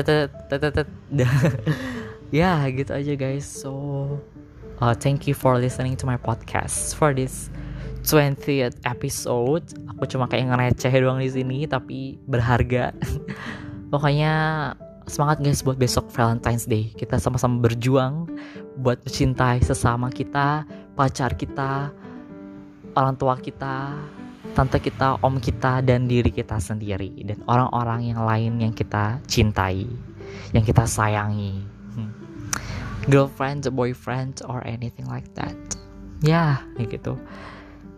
ya 2.31 2.51
gitu 2.71 2.91
aja 2.95 3.13
guys. 3.19 3.45
So 3.45 3.71
uh, 4.79 4.95
thank 4.95 5.27
you 5.27 5.35
for 5.35 5.59
listening 5.59 5.99
to 5.99 6.07
my 6.07 6.19
podcast 6.21 6.95
for 6.95 7.11
this 7.11 7.51
20th 8.03 8.83
episode. 8.83 9.67
Aku 9.95 10.05
cuma 10.11 10.27
kayak 10.27 10.51
ngereceh 10.51 10.93
doang 10.99 11.23
di 11.23 11.31
sini 11.31 11.65
tapi 11.71 12.19
berharga. 12.27 12.91
Pokoknya 13.93 14.35
semangat 15.07 15.43
guys 15.43 15.63
buat 15.63 15.79
besok 15.79 16.11
Valentine's 16.11 16.67
Day. 16.67 16.91
Kita 16.95 17.19
sama-sama 17.23 17.63
berjuang 17.63 18.27
buat 18.79 19.03
mencintai 19.07 19.63
sesama 19.63 20.11
kita, 20.11 20.67
pacar 20.99 21.35
kita, 21.39 21.93
orang 22.97 23.15
tua 23.17 23.39
kita, 23.39 23.97
tante 24.53 24.79
kita, 24.81 25.21
om 25.25 25.41
kita, 25.41 25.81
dan 25.85 26.09
diri 26.09 26.29
kita 26.29 26.61
sendiri, 26.61 27.13
dan 27.25 27.41
orang-orang 27.49 28.13
yang 28.13 28.21
lain 28.25 28.53
yang 28.61 28.75
kita 28.75 29.21
cintai, 29.29 29.89
yang 30.53 30.65
kita 30.65 30.85
sayangi, 30.85 31.61
hmm. 31.97 32.13
girlfriend, 33.09 33.65
boyfriend, 33.73 34.45
or 34.49 34.61
anything 34.69 35.09
like 35.09 35.29
that. 35.37 35.57
Ya, 36.23 36.63
yeah, 36.79 36.87
gitu. 36.87 37.19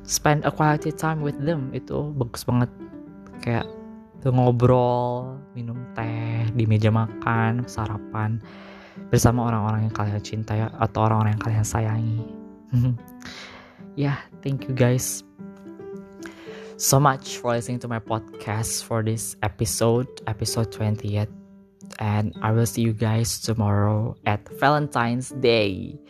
Spend 0.05 0.45
a 0.45 0.53
quality 0.53 0.93
time 0.93 1.25
with 1.25 1.37
them 1.41 1.73
itu 1.73 2.13
bagus 2.17 2.45
banget. 2.45 2.71
Kayak 3.41 3.67
ngobrol, 4.25 5.37
minum 5.53 5.77
teh 5.93 6.49
di 6.57 6.65
meja 6.65 6.89
makan, 6.89 7.69
sarapan 7.69 8.41
bersama 9.13 9.53
orang-orang 9.53 9.91
yang 9.91 9.95
kalian 9.97 10.23
cintai 10.25 10.65
atau 10.65 11.01
orang-orang 11.05 11.37
yang 11.37 11.45
kalian 11.45 11.67
sayangi. 11.67 12.21
ya, 12.73 12.89
yeah, 13.97 14.19
thank 14.41 14.65
you 14.65 14.73
guys 14.73 15.25
so 16.77 16.99
much 16.99 17.39
for 17.39 17.53
listening 17.53 17.79
to 17.79 17.89
my 17.89 17.99
podcast 17.99 18.85
for 18.85 19.03
this 19.03 19.37
episode, 19.43 20.09
episode 20.27 20.73
20th. 20.73 21.31
And 22.01 22.35
I 22.43 22.51
will 22.51 22.67
see 22.67 22.83
you 22.83 22.93
guys 22.93 23.39
tomorrow 23.39 24.17
at 24.27 24.43
Valentine's 24.59 25.31
Day. 25.31 26.01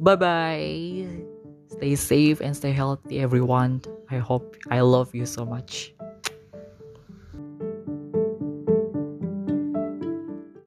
Bye 0.00 0.16
bye. 0.16 1.29
Stay 1.70 1.94
safe 1.94 2.40
and 2.40 2.54
stay 2.56 2.72
healthy, 2.72 3.20
everyone. 3.20 3.82
I 4.10 4.18
hope 4.18 4.56
I 4.70 4.80
love 4.80 5.14
you 5.14 5.24
so 5.24 5.44
much. 5.46 5.94